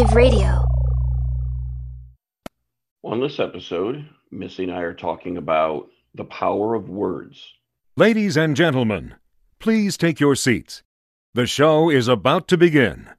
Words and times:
Alternative 0.00 0.16
Radio. 0.16 0.64
On 3.02 3.20
this 3.20 3.38
episode, 3.38 4.08
Missy 4.30 4.62
and 4.62 4.72
I 4.72 4.80
are 4.80 4.94
talking 4.94 5.36
about 5.36 5.88
the 6.14 6.24
power 6.24 6.74
of 6.74 6.88
words. 6.88 7.52
Ladies 7.96 8.34
and 8.34 8.56
gentlemen, 8.56 9.16
please 9.58 9.98
take 9.98 10.18
your 10.18 10.34
seats. 10.36 10.82
The 11.34 11.46
show 11.46 11.90
is 11.90 12.08
about 12.08 12.48
to 12.48 12.56
begin. 12.56 13.10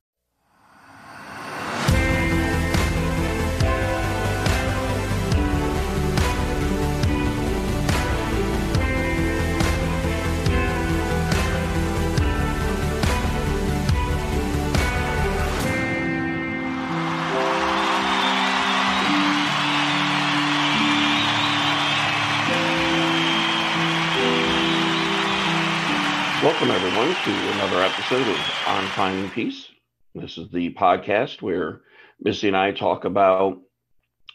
Welcome, 26.42 26.72
everyone, 26.72 27.18
to 27.18 27.52
another 27.52 27.84
episode 27.84 28.28
of 28.28 28.50
On 28.66 28.90
Finding 28.90 29.30
Peace. 29.30 29.70
This 30.16 30.40
is 30.40 30.50
the 30.50 30.74
podcast 30.74 31.44
where 31.44 31.82
Missy 32.20 32.48
and 32.48 32.58
I 32.58 32.72
talk 32.72 33.06
about 33.06 33.62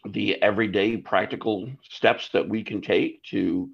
the 0.08 0.40
everyday 0.40 0.98
practical 0.98 1.68
steps 1.82 2.28
that 2.28 2.48
we 2.48 2.62
can 2.62 2.80
take 2.80 3.24
to 3.30 3.68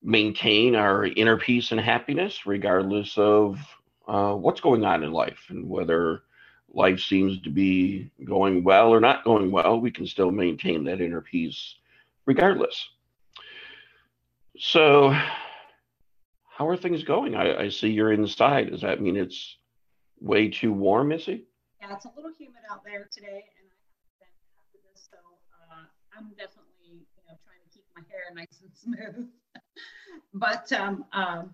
maintain 0.00 0.76
our 0.76 1.06
inner 1.06 1.36
peace 1.36 1.72
and 1.72 1.80
happiness, 1.80 2.46
regardless 2.46 3.18
of 3.18 3.58
uh, 4.06 4.34
what's 4.34 4.60
going 4.60 4.84
on 4.84 5.02
in 5.02 5.10
life 5.10 5.46
and 5.48 5.68
whether 5.68 6.22
life 6.72 7.00
seems 7.00 7.40
to 7.40 7.50
be 7.50 8.12
going 8.24 8.62
well 8.62 8.90
or 8.90 9.00
not 9.00 9.24
going 9.24 9.50
well. 9.50 9.80
We 9.80 9.90
can 9.90 10.06
still 10.06 10.30
maintain 10.30 10.84
that 10.84 11.00
inner 11.00 11.20
peace 11.20 11.74
regardless. 12.26 12.90
So, 14.56 15.12
how 16.56 16.68
are 16.68 16.76
things 16.76 17.02
going? 17.02 17.34
I, 17.34 17.64
I 17.64 17.68
see 17.68 17.88
you're 17.88 18.12
inside. 18.12 18.70
Does 18.70 18.82
that 18.82 19.00
mean 19.00 19.16
it's 19.16 19.56
way 20.20 20.48
too 20.48 20.72
warm, 20.72 21.08
Missy? 21.08 21.46
Yeah, 21.80 21.94
it's 21.94 22.04
a 22.04 22.12
little 22.14 22.30
humid 22.38 22.62
out 22.70 22.84
there 22.84 23.08
today, 23.12 23.26
and 23.58 23.66
I 23.66 23.76
haven't 23.90 24.20
been 24.20 24.54
after 24.60 24.78
this, 24.92 25.08
so 25.10 25.18
uh, 25.52 25.82
I'm 26.16 26.28
definitely 26.30 26.70
you 26.84 27.00
know 27.28 27.36
trying 27.44 27.58
to 27.64 27.74
keep 27.74 27.84
my 27.96 28.02
hair 28.08 28.22
nice 28.34 28.62
and 28.62 28.70
smooth. 29.16 29.28
but 30.32 30.72
um, 30.72 31.04
um, 31.12 31.50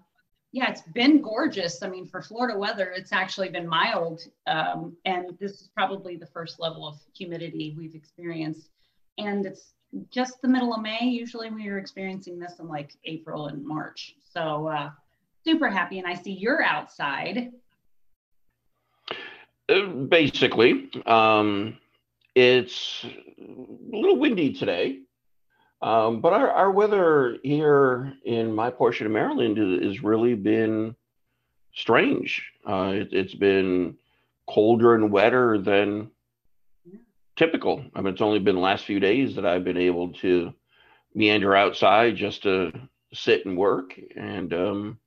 yeah, 0.53 0.71
it's 0.71 0.83
been 0.83 1.23
gorgeous. 1.23 1.83
I 1.83 1.89
mean, 1.89 2.07
for 2.07 2.21
Florida 2.21 2.59
weather, 2.59 2.93
it's 2.95 3.13
actually 3.13 3.49
been 3.49 3.67
mild, 3.67 4.21
um, 4.47 4.95
and 5.07 5.31
this 5.41 5.53
is 5.53 5.71
probably 5.75 6.19
the 6.19 6.27
first 6.27 6.61
level 6.61 6.87
of 6.87 6.99
humidity 7.17 7.75
we've 7.75 7.95
experienced, 7.95 8.69
and 9.17 9.47
it's 9.47 9.73
just 10.11 10.41
the 10.43 10.49
middle 10.49 10.75
of 10.75 10.83
May. 10.83 11.05
Usually, 11.05 11.51
we 11.51 11.69
are 11.69 11.79
experiencing 11.79 12.39
this 12.39 12.59
in 12.59 12.69
like 12.69 12.93
April 13.05 13.49
and 13.49 13.65
March. 13.65 14.15
So 14.33 14.69
uh, 14.69 14.91
super 15.45 15.69
happy, 15.69 15.99
and 15.99 16.07
I 16.07 16.15
see 16.15 16.33
you're 16.33 16.63
outside. 16.63 17.53
Uh, 19.69 19.87
basically, 19.87 20.91
um, 21.07 21.79
it's 22.35 23.05
a 23.05 23.97
little 23.97 24.17
windy 24.17 24.53
today, 24.53 25.01
um, 25.83 26.21
but 26.21 26.33
our, 26.33 26.51
our 26.51 26.71
weather 26.71 27.39
here 27.43 28.15
in 28.25 28.55
my 28.55 28.71
portion 28.71 29.07
of 29.07 29.13
Maryland 29.13 29.57
has 29.83 30.03
really 30.03 30.35
been 30.35 30.95
strange. 31.75 32.45
Uh, 32.69 32.93
it, 32.95 33.09
it's 33.13 33.35
been 33.35 33.97
colder 34.49 34.95
and 34.95 35.13
wetter 35.13 35.59
than 35.59 36.11
typical. 37.41 37.83
I 37.95 38.03
mean, 38.03 38.13
it's 38.13 38.21
only 38.21 38.39
been 38.39 38.57
the 38.57 38.61
last 38.61 38.85
few 38.85 39.01
days 39.01 39.35
that 39.37 39.47
I've 39.47 39.65
been 39.65 39.79
able 39.79 40.13
to 40.21 40.53
meander 41.15 41.57
outside 41.57 42.15
just 42.15 42.43
to 42.43 42.71
sit 43.15 43.47
and 43.47 43.57
work. 43.57 43.99
And 44.15 44.53
um, 44.53 44.99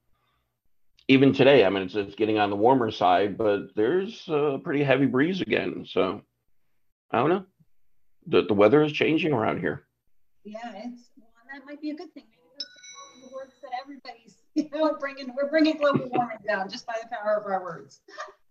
even 1.07 1.31
today, 1.31 1.63
I 1.63 1.69
mean, 1.69 1.83
it's, 1.83 1.93
it's 1.93 2.15
getting 2.15 2.39
on 2.39 2.49
the 2.49 2.55
warmer 2.55 2.89
side, 2.89 3.37
but 3.37 3.75
there's 3.75 4.27
a 4.29 4.59
pretty 4.63 4.83
heavy 4.83 5.05
breeze 5.05 5.41
again. 5.41 5.85
So 5.87 6.23
I 7.11 7.19
don't 7.19 7.29
know. 7.29 7.45
The, 8.25 8.45
the 8.45 8.55
weather 8.55 8.81
is 8.81 8.91
changing 8.91 9.31
around 9.31 9.59
here. 9.59 9.83
Yeah, 10.43 10.57
it's 10.73 11.11
well, 11.15 11.27
that 11.53 11.63
might 11.67 11.81
be 11.81 11.91
a 11.91 11.95
good 11.95 12.11
thing. 12.15 12.23
Maybe 12.31 12.49
that's 12.57 13.29
the 13.29 13.35
words 13.35 13.53
that 13.61 13.73
everybody's, 13.79 14.37
you 14.55 14.69
know, 14.73 14.97
bringing. 14.99 15.35
We're 15.35 15.51
bringing 15.51 15.77
global 15.77 16.09
warming 16.11 16.37
down 16.47 16.67
just 16.67 16.87
by 16.87 16.95
the 16.99 17.15
power 17.15 17.37
of 17.37 17.45
our 17.45 17.61
words. 17.61 18.01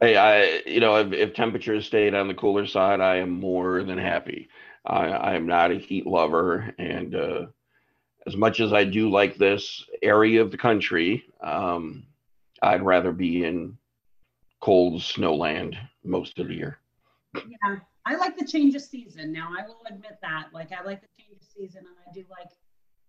hey, 0.00 0.16
I, 0.16 0.62
you 0.66 0.80
know, 0.80 0.96
if, 0.96 1.12
if 1.12 1.34
temperatures 1.34 1.86
stayed 1.86 2.14
on 2.14 2.28
the 2.28 2.34
cooler 2.34 2.66
side, 2.66 3.00
I 3.00 3.16
am 3.16 3.30
more 3.30 3.82
than 3.82 3.98
happy. 3.98 4.48
I, 4.84 5.06
I 5.06 5.34
am 5.34 5.46
not 5.46 5.70
a 5.70 5.78
heat 5.78 6.06
lover, 6.06 6.74
and 6.78 7.14
uh, 7.14 7.46
as 8.26 8.36
much 8.36 8.60
as 8.60 8.72
I 8.72 8.84
do 8.84 9.10
like 9.10 9.36
this 9.36 9.84
area 10.02 10.42
of 10.42 10.50
the 10.50 10.58
country, 10.58 11.24
um, 11.42 12.04
I'd 12.62 12.82
rather 12.82 13.12
be 13.12 13.44
in 13.44 13.76
cold 14.60 15.00
snowland 15.00 15.76
most 16.04 16.38
of 16.38 16.48
the 16.48 16.54
year. 16.54 16.78
Yeah, 17.34 17.76
I 18.06 18.16
like 18.16 18.36
the 18.36 18.46
change 18.46 18.74
of 18.74 18.82
season. 18.82 19.32
Now, 19.32 19.50
I 19.56 19.66
will 19.66 19.82
admit 19.88 20.18
that. 20.22 20.48
Like, 20.52 20.70
I 20.72 20.84
like 20.84 21.00
the 21.00 21.08
change 21.16 21.40
of 21.40 21.46
season, 21.46 21.84
and 21.86 21.96
I 22.08 22.12
do 22.12 22.24
like 22.30 22.48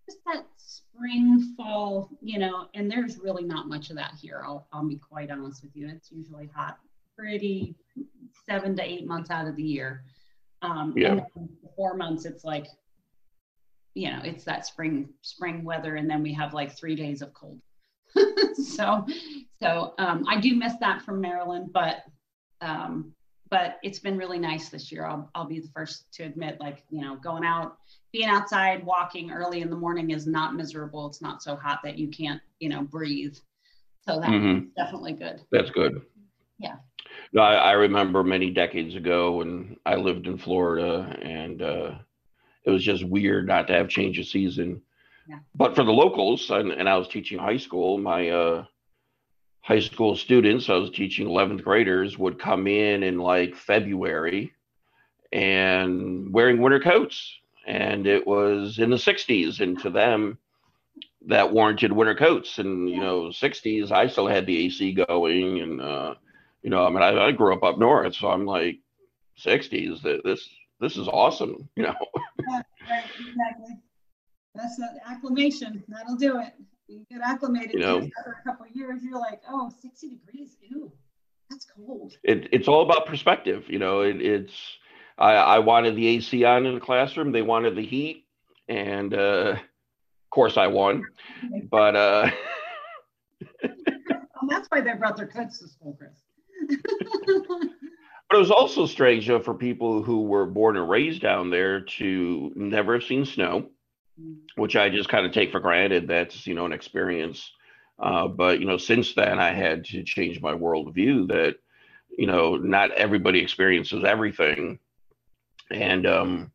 just 0.06 0.20
that 0.26 0.46
spring, 0.58 1.54
fall, 1.56 2.10
you 2.22 2.40
know, 2.40 2.68
and 2.74 2.90
there's 2.90 3.18
really 3.20 3.44
not 3.44 3.68
much 3.68 3.90
of 3.90 3.96
that 3.96 4.14
here. 4.20 4.44
I'll, 4.46 4.68
I'll 4.74 4.88
be 4.88 4.98
quite 4.98 5.32
honest 5.32 5.64
with 5.64 5.76
you. 5.76 5.90
It's 5.90 6.12
usually 6.12 6.50
hot 6.54 6.78
pretty 7.18 7.76
seven 8.46 8.76
to 8.76 8.84
eight 8.84 9.06
months 9.08 9.30
out 9.30 9.48
of 9.48 9.56
the 9.56 9.64
year. 9.64 10.04
Um, 10.62 10.94
Yeah. 10.98 11.20
four 11.76 11.96
months, 11.96 12.26
it's 12.26 12.44
like 12.44 12.68
you 13.96 14.10
know, 14.10 14.22
it's 14.24 14.44
that 14.46 14.66
spring 14.66 15.10
spring 15.22 15.64
weather, 15.64 15.96
and 15.98 16.10
then 16.10 16.24
we 16.24 16.34
have 16.34 16.54
like 16.54 16.76
three 16.76 16.96
days 16.96 17.22
of 17.22 17.34
cold. 17.34 17.60
so, 18.56 19.06
so 19.62 19.94
um, 20.00 20.26
I 20.28 20.40
do 20.40 20.56
miss 20.56 20.74
that 20.80 21.04
from 21.04 21.22
Maryland, 21.22 21.72
but 21.74 22.04
um, 22.62 23.14
but 23.50 23.78
it's 23.84 24.00
been 24.00 24.18
really 24.18 24.40
nice 24.40 24.70
this 24.70 24.92
year. 24.92 25.06
I'll 25.06 25.30
I'll 25.36 25.46
be 25.46 25.60
the 25.60 25.70
first 25.76 26.12
to 26.14 26.24
admit, 26.24 26.60
like 26.60 26.84
you 26.90 27.02
know, 27.02 27.16
going 27.18 27.44
out, 27.44 27.78
being 28.14 28.30
outside, 28.30 28.86
walking 28.86 29.32
early 29.32 29.62
in 29.62 29.70
the 29.70 29.76
morning 29.76 30.12
is 30.12 30.28
not 30.28 30.56
miserable. 30.56 31.08
It's 31.08 31.22
not 31.22 31.42
so 31.44 31.56
hot 31.56 31.80
that 31.84 31.98
you 31.98 32.08
can't 32.08 32.40
you 32.60 32.70
know 32.70 32.84
breathe. 32.84 33.36
So 34.08 34.20
that's 34.20 34.32
Mhm. 34.32 34.74
definitely 34.76 35.14
good. 35.14 35.42
That's 35.52 35.72
good. 35.72 36.02
Yeah. 36.60 36.76
No, 37.34 37.42
I, 37.42 37.56
I 37.56 37.72
remember 37.72 38.24
many 38.24 38.52
decades 38.52 38.96
ago 38.96 39.38
when 39.38 39.78
I 39.86 39.96
lived 39.96 40.28
in 40.28 40.38
Florida, 40.38 41.18
and 41.22 41.62
uh, 41.62 41.96
it 42.64 42.70
was 42.70 42.84
just 42.84 43.04
weird 43.04 43.48
not 43.48 43.68
to 43.68 43.74
have 43.74 43.90
change 43.90 44.20
of 44.20 44.28
season. 44.28 44.82
Yeah. 45.28 45.40
But 45.56 45.76
for 45.76 45.84
the 45.84 45.92
locals, 45.92 46.50
and, 46.52 46.72
and 46.72 46.88
I 46.88 46.98
was 46.98 47.08
teaching 47.08 47.40
high 47.40 47.58
school, 47.58 47.98
my 47.98 48.30
uh, 48.30 48.66
high 49.62 49.80
school 49.80 50.16
students, 50.16 50.70
I 50.70 50.76
was 50.76 50.92
teaching 50.92 51.28
11th 51.28 51.64
graders, 51.64 52.18
would 52.18 52.38
come 52.38 52.68
in 52.68 53.02
in 53.04 53.18
like 53.18 53.56
February 53.56 54.54
and 55.32 56.32
wearing 56.32 56.62
winter 56.62 56.80
coats. 56.80 57.40
And 57.66 58.08
it 58.08 58.28
was 58.28 58.80
in 58.80 58.90
the 58.90 58.98
60s, 58.98 59.62
and 59.62 59.80
to 59.80 59.90
them, 59.90 60.38
that 61.28 61.54
warranted 61.54 61.92
winter 61.92 62.16
coats. 62.16 62.60
And, 62.60 62.90
you 62.90 63.00
know, 63.00 63.26
60s, 63.30 63.92
I 63.92 64.08
still 64.08 64.28
had 64.28 64.46
the 64.46 64.66
AC 64.66 64.94
going, 64.94 65.62
and, 65.62 65.82
uh, 65.82 66.16
you 66.62 66.70
know, 66.70 66.86
I 66.86 66.90
mean, 66.90 67.02
I, 67.02 67.28
I 67.28 67.32
grew 67.32 67.54
up 67.54 67.64
up 67.64 67.78
north, 67.78 68.16
so 68.16 68.30
I'm 68.30 68.46
like, 68.46 68.80
60s, 69.40 70.02
that 70.04 70.22
this 70.24 70.48
this 70.80 70.98
is 70.98 71.08
awesome, 71.08 71.70
you 71.76 71.84
know. 71.84 71.96
Yeah, 72.50 72.62
right, 72.90 73.04
exactly. 73.20 73.78
That's 74.56 74.76
the 74.78 74.88
acclimation. 75.08 75.84
That'll 75.88 76.16
do 76.16 76.40
it. 76.40 76.54
You 76.88 77.06
get 77.10 77.22
acclimated 77.22 77.74
You 77.74 77.80
know. 77.80 77.98
after 77.98 78.38
a 78.40 78.44
couple 78.48 78.66
of 78.66 78.76
years, 78.76 79.02
you're 79.04 79.20
like, 79.20 79.42
oh, 79.50 79.72
60 79.82 80.10
degrees. 80.10 80.58
Ew, 80.62 80.92
that's 81.50 81.66
cold. 81.66 82.14
It, 82.24 82.50
it's 82.52 82.68
all 82.68 82.84
about 82.84 83.08
perspective, 83.08 83.66
you 83.68 83.80
know. 83.80 84.02
It, 84.02 84.22
it's 84.22 84.54
I, 85.18 85.34
I 85.34 85.60
wanted 85.60 85.96
the 85.96 86.08
AC 86.08 86.44
on 86.44 86.66
in 86.66 86.76
the 86.76 86.82
classroom, 86.82 87.32
they 87.32 87.42
wanted 87.42 87.76
the 87.76 87.86
heat, 87.86 88.26
and 88.68 89.14
uh, 89.14 89.56
of 89.58 90.30
course 90.30 90.58
I 90.58 90.68
won. 90.68 91.04
But 91.70 91.96
uh, 91.96 92.32
And 94.44 94.52
that's 94.52 94.68
why 94.68 94.82
they 94.82 94.94
brought 94.94 95.16
their 95.16 95.28
kids 95.28 95.60
to 95.60 95.68
school, 95.70 95.98
Chris. 95.98 96.80
But 98.30 98.38
it 98.38 98.40
was 98.40 98.52
also 98.52 98.88
strange 98.88 99.28
though, 99.28 99.40
for 99.40 99.54
people 99.54 100.02
who 100.02 100.24
were 100.24 100.48
born 100.48 100.76
and 100.76 100.90
raised 100.90 101.22
down 101.22 101.52
there 101.52 101.82
to 101.82 102.52
never 102.56 102.96
have 102.96 103.04
seen 103.04 103.26
snow, 103.26 103.70
which 104.56 104.76
I 104.76 104.90
just 104.90 105.08
kind 105.08 105.28
of 105.28 105.32
take 105.32 105.52
for 105.52 105.60
granted. 105.60 106.08
That's 106.08 106.48
you 106.48 106.56
know 106.56 106.66
an 106.66 106.74
experience. 106.74 107.52
Uh, 108.00 108.28
but 108.28 108.60
you 108.60 108.66
know, 108.66 108.78
since 108.78 109.14
then, 109.14 109.38
I 109.38 109.54
had 109.54 109.86
to 109.86 110.02
change 110.02 110.42
my 110.42 110.54
worldview 110.54 111.28
that 111.28 111.58
you 112.18 112.26
know 112.26 112.56
not 112.56 112.90
everybody 112.94 113.40
experiences 113.40 114.04
everything. 114.04 114.80
And 115.72 116.06
um, 116.06 116.52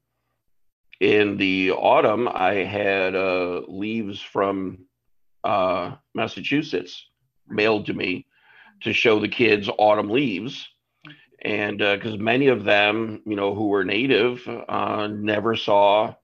in 1.00 1.36
the 1.36 1.72
autumn, 1.72 2.28
I 2.28 2.54
had 2.54 3.14
uh, 3.14 3.62
leaves 3.68 4.20
from 4.20 4.86
uh, 5.44 5.96
Massachusetts 6.14 7.06
mailed 7.48 7.86
to 7.86 7.94
me 7.94 8.26
to 8.82 8.92
show 8.92 9.18
the 9.18 9.28
kids 9.28 9.68
autumn 9.78 10.10
leaves. 10.10 10.68
And 11.42 11.78
because 11.78 12.14
uh, 12.14 12.18
many 12.18 12.48
of 12.48 12.64
them, 12.64 13.22
you 13.24 13.36
know, 13.36 13.54
who 13.54 13.68
were 13.68 13.84
native, 13.84 14.46
uh, 14.68 15.06
never 15.06 15.54
saw, 15.54 16.14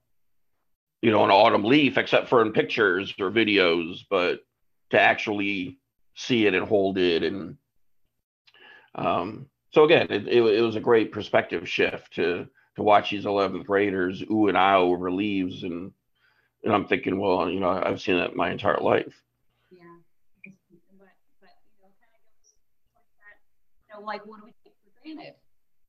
you 1.01 1.11
know, 1.11 1.23
an 1.23 1.31
autumn 1.31 1.63
leaf 1.63 1.97
except 1.97 2.27
for 2.27 2.41
in 2.41 2.51
pictures 2.51 3.13
or 3.19 3.31
videos, 3.31 4.01
but 4.09 4.41
to 4.91 4.99
actually 4.99 5.79
see 6.15 6.45
it 6.45 6.53
and 6.53 6.67
hold 6.67 6.97
it 6.97 7.23
and 7.23 7.57
um, 8.95 9.47
so 9.71 9.83
again, 9.83 10.07
it, 10.09 10.27
it, 10.27 10.41
it, 10.41 10.61
was 10.61 10.77
a 10.77 10.81
great 10.81 11.11
perspective 11.11 11.67
shift 11.67 12.13
to 12.13 12.47
to 12.75 12.83
watch 12.83 13.11
these 13.11 13.25
11th 13.25 13.65
graders 13.65 14.23
ooh 14.29 14.47
and 14.47 14.57
ah 14.57 14.77
over 14.77 15.11
leaves 15.11 15.63
and 15.63 15.91
and 16.63 16.73
I'm 16.73 16.87
thinking, 16.87 17.19
well, 17.19 17.47
you 17.47 17.59
know, 17.59 17.69
I've 17.69 18.01
seen 18.01 18.17
that 18.17 18.35
my 18.35 18.49
entire 18.49 18.79
life. 18.79 19.13
Yeah, 19.71 19.85
but, 20.43 20.53
but 21.39 21.49
you 21.69 21.77
know, 21.79 21.89
kind 22.01 22.09
of 22.09 22.25
like 22.95 23.05
that, 23.21 23.37
you 23.87 23.99
know, 23.99 24.05
like 24.05 24.25
what 24.25 24.39
do 24.39 24.45
we 24.45 24.53
take 24.63 24.73
for 24.83 24.89
granted, 25.03 25.35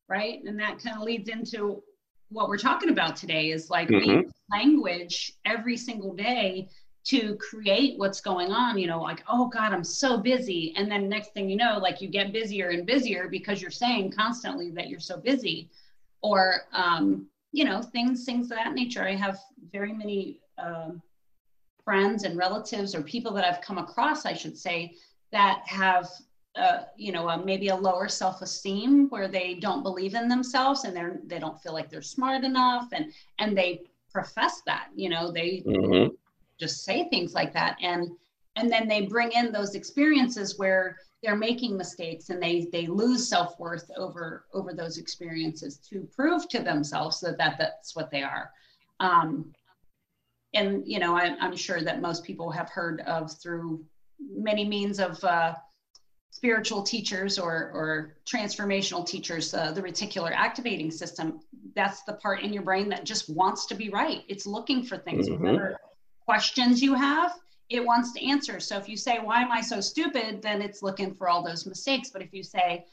right? 0.07 0.39
And 0.45 0.59
that 0.59 0.77
kind 0.77 0.97
of 0.97 1.01
leads 1.01 1.29
into 1.29 1.81
what 2.29 2.47
we're 2.47 2.57
talking 2.57 2.89
about 2.89 3.15
today 3.15 3.49
is 3.49 3.69
like 3.69 3.89
mm-hmm. 3.89 4.29
language 4.51 5.33
every 5.45 5.77
single 5.77 6.13
day 6.13 6.69
to 7.05 7.37
create 7.37 7.97
what's 7.97 8.19
going 8.19 8.51
on 8.51 8.77
you 8.77 8.85
know 8.85 9.01
like 9.01 9.23
oh 9.29 9.47
god 9.47 9.71
i'm 9.71 9.83
so 9.83 10.17
busy 10.17 10.73
and 10.75 10.91
then 10.91 11.07
next 11.07 11.33
thing 11.33 11.49
you 11.49 11.55
know 11.55 11.79
like 11.81 12.01
you 12.01 12.09
get 12.09 12.33
busier 12.33 12.69
and 12.69 12.85
busier 12.85 13.29
because 13.29 13.61
you're 13.61 13.71
saying 13.71 14.11
constantly 14.11 14.71
that 14.71 14.89
you're 14.89 14.99
so 14.99 15.15
busy 15.15 15.69
or 16.21 16.61
um, 16.73 17.27
you 17.51 17.65
know 17.65 17.81
things 17.81 18.25
things 18.25 18.51
of 18.51 18.57
that 18.57 18.73
nature. 18.73 19.03
I 19.03 19.15
have 19.15 19.39
very 19.71 19.93
many 19.93 20.39
um, 20.57 21.01
friends 21.83 22.23
and 22.23 22.37
relatives 22.37 22.93
or 22.93 23.01
people 23.01 23.31
that 23.31 23.45
i've 23.45 23.61
come 23.61 23.77
across 23.77 24.25
i 24.25 24.33
should 24.33 24.57
say 24.57 24.93
that 25.31 25.61
have 25.65 26.09
uh, 26.57 26.79
you 26.97 27.13
know 27.13 27.29
uh, 27.29 27.37
maybe 27.37 27.69
a 27.69 27.75
lower 27.75 28.09
self-esteem 28.09 29.07
where 29.07 29.29
they 29.29 29.53
don't 29.53 29.83
believe 29.83 30.13
in 30.13 30.27
themselves 30.27 30.83
and 30.83 30.93
they're 30.93 31.21
they 31.27 31.39
don't 31.39 31.61
feel 31.61 31.71
like 31.71 31.89
they're 31.89 32.01
smart 32.01 32.43
enough 32.43 32.89
and 32.91 33.13
and 33.39 33.57
they 33.57 33.83
profess 34.17 34.61
that 34.65 34.87
you 34.95 35.09
know 35.09 35.31
they 35.31 35.63
mm-hmm. 35.65 36.13
just 36.59 36.83
say 36.83 37.07
things 37.09 37.33
like 37.33 37.53
that. 37.53 37.77
And 37.81 38.09
and 38.55 38.71
then 38.71 38.87
they 38.87 39.01
bring 39.01 39.31
in 39.33 39.51
those 39.51 39.75
experiences 39.75 40.57
where 40.57 40.97
they're 41.23 41.35
making 41.35 41.75
mistakes 41.75 42.29
and 42.29 42.41
they 42.41 42.67
they 42.71 42.87
lose 42.87 43.27
self-worth 43.27 43.89
over 43.97 44.45
over 44.53 44.73
those 44.73 44.97
experiences 44.97 45.77
to 45.77 46.07
prove 46.15 46.47
to 46.49 46.59
themselves 46.59 47.19
that, 47.21 47.37
that 47.37 47.57
that's 47.57 47.95
what 47.95 48.11
they 48.11 48.23
are. 48.23 48.51
Um, 48.99 49.53
and 50.53 50.83
you 50.85 50.99
know 50.99 51.15
I, 51.15 51.35
am 51.39 51.55
sure 51.55 51.81
that 51.81 52.01
most 52.01 52.23
people 52.23 52.51
have 52.51 52.69
heard 52.69 53.01
of 53.01 53.31
through 53.41 53.83
many 54.19 54.65
means 54.65 54.99
of 54.99 55.23
uh, 55.23 55.55
spiritual 56.31 56.83
teachers 56.83 57.39
or 57.39 57.71
or 57.73 58.17
transformational 58.25 59.05
teachers 59.05 59.53
uh, 59.53 59.71
the 59.71 59.81
reticular 59.81 60.31
activating 60.31 60.91
system. 60.91 61.39
That's 61.75 62.03
the 62.03 62.13
part 62.13 62.41
in 62.41 62.53
your 62.53 62.63
brain 62.63 62.89
that 62.89 63.05
just 63.05 63.29
wants 63.29 63.65
to 63.67 63.75
be 63.75 63.89
right. 63.89 64.21
It's 64.27 64.45
looking 64.45 64.83
for 64.83 64.97
things 64.97 65.27
mm-hmm. 65.29 65.73
questions 66.25 66.81
you 66.81 66.93
have, 66.93 67.33
it 67.69 67.85
wants 67.85 68.13
to 68.13 68.25
answer. 68.25 68.59
So 68.59 68.77
if 68.77 68.87
you 68.87 68.95
say, 68.95 69.19
why 69.19 69.41
am 69.41 69.51
I 69.51 69.61
so 69.61 69.81
stupid? 69.81 70.41
Then 70.41 70.61
it's 70.61 70.81
looking 70.81 71.13
for 71.13 71.27
all 71.27 71.43
those 71.43 71.65
mistakes. 71.65 72.09
But 72.09 72.21
if 72.21 72.33
you 72.33 72.43
say, 72.43 72.85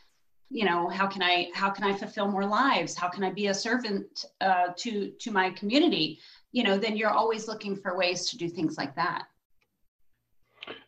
you 0.51 0.65
know, 0.65 0.89
how 0.89 1.07
can 1.07 1.23
I, 1.23 1.49
how 1.55 1.71
can 1.71 1.85
I 1.85 1.97
fulfill 1.97 2.29
more 2.29 2.45
lives? 2.45 2.97
How 2.97 3.09
can 3.09 3.25
I 3.25 3.31
be 3.31 3.49
a 3.49 3.55
servant 3.55 4.25
uh, 4.41 4.69
to, 4.77 5.11
to 5.11 5.31
my 5.31 5.51
community? 5.51 6.19
You 6.53 6.65
know, 6.65 6.77
then 6.77 6.97
you're 6.97 7.11
always 7.11 7.49
looking 7.49 7.77
for 7.77 7.97
ways 7.97 8.29
to 8.31 8.37
do 8.37 8.49
things 8.49 8.77
like 8.77 8.95
that. 8.97 9.27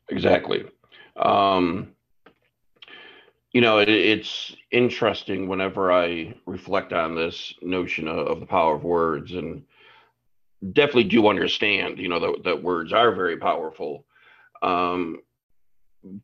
Exactly. 0.09 0.65
Um, 1.17 1.93
you 3.53 3.61
know, 3.61 3.79
it, 3.79 3.89
it's 3.89 4.55
interesting 4.71 5.49
whenever 5.49 5.93
I 5.93 6.35
reflect 6.45 6.93
on 6.93 7.15
this 7.15 7.55
notion 7.63 8.07
of, 8.09 8.27
of 8.27 8.41
the 8.41 8.47
power 8.47 8.75
of 8.75 8.85
words 8.85 9.33
and, 9.33 9.63
definitely 10.73 11.05
do 11.05 11.29
understand, 11.29 11.99
you 11.99 12.09
know, 12.09 12.21
that, 12.21 12.45
that 12.45 12.63
words 12.63 12.93
are 12.93 13.13
very 13.13 13.37
powerful. 13.37 14.05
Um, 14.63 15.21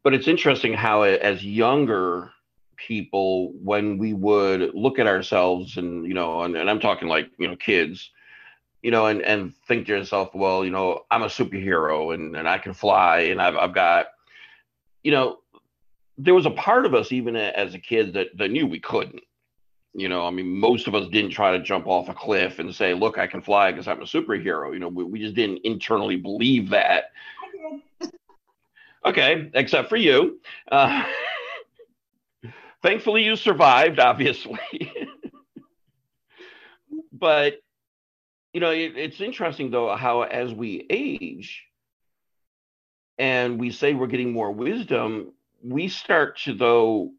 but 0.02 0.14
it's 0.14 0.28
interesting 0.28 0.72
how, 0.72 1.02
as 1.02 1.44
younger 1.44 2.30
people, 2.76 3.52
when 3.62 3.98
we 3.98 4.12
would 4.12 4.74
look 4.74 4.98
at 4.98 5.06
ourselves 5.06 5.76
and, 5.76 6.06
you 6.06 6.14
know, 6.14 6.42
and, 6.42 6.56
and 6.56 6.70
I'm 6.70 6.80
talking 6.80 7.08
like, 7.08 7.30
you 7.38 7.48
know, 7.48 7.56
kids, 7.56 8.10
you 8.82 8.90
know, 8.90 9.06
and, 9.06 9.22
and 9.22 9.54
think 9.68 9.86
to 9.86 9.96
yourself, 9.96 10.34
well, 10.34 10.64
you 10.64 10.70
know, 10.70 11.04
I'm 11.10 11.22
a 11.22 11.26
superhero 11.26 12.14
and, 12.14 12.36
and 12.36 12.48
I 12.48 12.58
can 12.58 12.74
fly 12.74 13.20
and 13.20 13.40
I've, 13.40 13.56
I've 13.56 13.74
got, 13.74 14.06
you 15.02 15.12
know, 15.12 15.38
there 16.18 16.34
was 16.34 16.46
a 16.46 16.50
part 16.50 16.86
of 16.86 16.94
us 16.94 17.12
even 17.12 17.36
as 17.36 17.74
a 17.74 17.78
kid 17.78 18.14
that, 18.14 18.36
that 18.36 18.50
knew 18.50 18.66
we 18.66 18.80
couldn't 18.80 19.22
you 19.94 20.08
know, 20.08 20.26
I 20.26 20.30
mean, 20.30 20.58
most 20.58 20.86
of 20.86 20.94
us 20.94 21.08
didn't 21.08 21.32
try 21.32 21.56
to 21.56 21.62
jump 21.62 21.86
off 21.86 22.08
a 22.08 22.14
cliff 22.14 22.58
and 22.58 22.74
say, 22.74 22.94
"Look, 22.94 23.18
I 23.18 23.26
can 23.26 23.42
fly 23.42 23.70
because 23.70 23.88
I'm 23.88 24.00
a 24.00 24.04
superhero." 24.04 24.72
You 24.72 24.78
know, 24.78 24.88
we, 24.88 25.04
we 25.04 25.18
just 25.18 25.34
didn't 25.34 25.60
internally 25.64 26.16
believe 26.16 26.70
that. 26.70 27.12
Okay, 29.04 29.50
except 29.54 29.88
for 29.88 29.96
you. 29.96 30.40
Uh, 30.70 31.04
thankfully, 32.82 33.24
you 33.24 33.36
survived, 33.36 33.98
obviously. 33.98 34.58
but 37.12 37.60
you 38.52 38.60
know, 38.60 38.70
it, 38.70 38.96
it's 38.96 39.20
interesting 39.20 39.70
though 39.70 39.94
how 39.96 40.22
as 40.22 40.52
we 40.52 40.86
age 40.88 41.64
and 43.18 43.58
we 43.58 43.70
say 43.70 43.94
we're 43.94 44.06
getting 44.06 44.32
more 44.32 44.52
wisdom, 44.52 45.32
we 45.62 45.88
start 45.88 46.38
to 46.38 46.54
though 46.54 47.12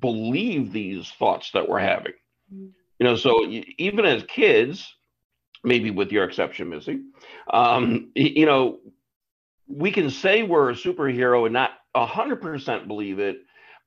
believe 0.00 0.72
these 0.72 1.10
thoughts 1.10 1.50
that 1.52 1.68
we're 1.68 1.78
having. 1.78 2.12
Mm-hmm. 2.52 2.68
You 2.98 3.06
know, 3.06 3.16
so 3.16 3.44
even 3.78 4.04
as 4.04 4.22
kids, 4.24 4.94
maybe 5.64 5.90
with 5.90 6.12
your 6.12 6.24
exception, 6.24 6.70
Missy, 6.70 7.00
um, 7.52 8.10
you 8.14 8.46
know, 8.46 8.78
we 9.66 9.90
can 9.90 10.10
say 10.10 10.42
we're 10.42 10.70
a 10.70 10.74
superhero 10.74 11.44
and 11.44 11.52
not 11.52 11.72
100% 11.96 12.86
believe 12.86 13.18
it, 13.18 13.38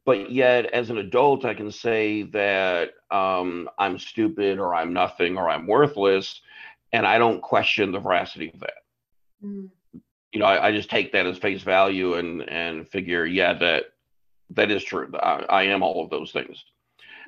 but 0.05 0.31
yet 0.31 0.65
as 0.67 0.89
an 0.89 0.97
adult, 0.97 1.45
I 1.45 1.53
can 1.53 1.71
say 1.71 2.23
that 2.23 2.91
um, 3.11 3.69
I'm 3.77 3.99
stupid 3.99 4.59
or 4.59 4.73
I'm 4.73 4.93
nothing 4.93 5.37
or 5.37 5.49
I'm 5.49 5.67
worthless, 5.67 6.41
and 6.93 7.05
I 7.05 7.17
don't 7.17 7.41
question 7.41 7.91
the 7.91 7.99
veracity 7.99 8.51
of 8.53 8.59
that. 8.61 8.83
Mm. 9.43 9.69
You 10.31 10.39
know, 10.39 10.45
I, 10.45 10.67
I, 10.67 10.71
just 10.71 10.89
take 10.89 11.11
that 11.13 11.25
as 11.25 11.37
face 11.37 11.61
value 11.61 12.15
and 12.15 12.47
and 12.49 12.87
figure, 12.87 13.25
yeah, 13.25 13.53
that 13.53 13.85
that 14.51 14.71
is 14.71 14.83
true. 14.83 15.11
I, 15.15 15.45
I, 15.49 15.63
am 15.63 15.83
all 15.83 16.03
of 16.03 16.09
those 16.09 16.31
things, 16.31 16.63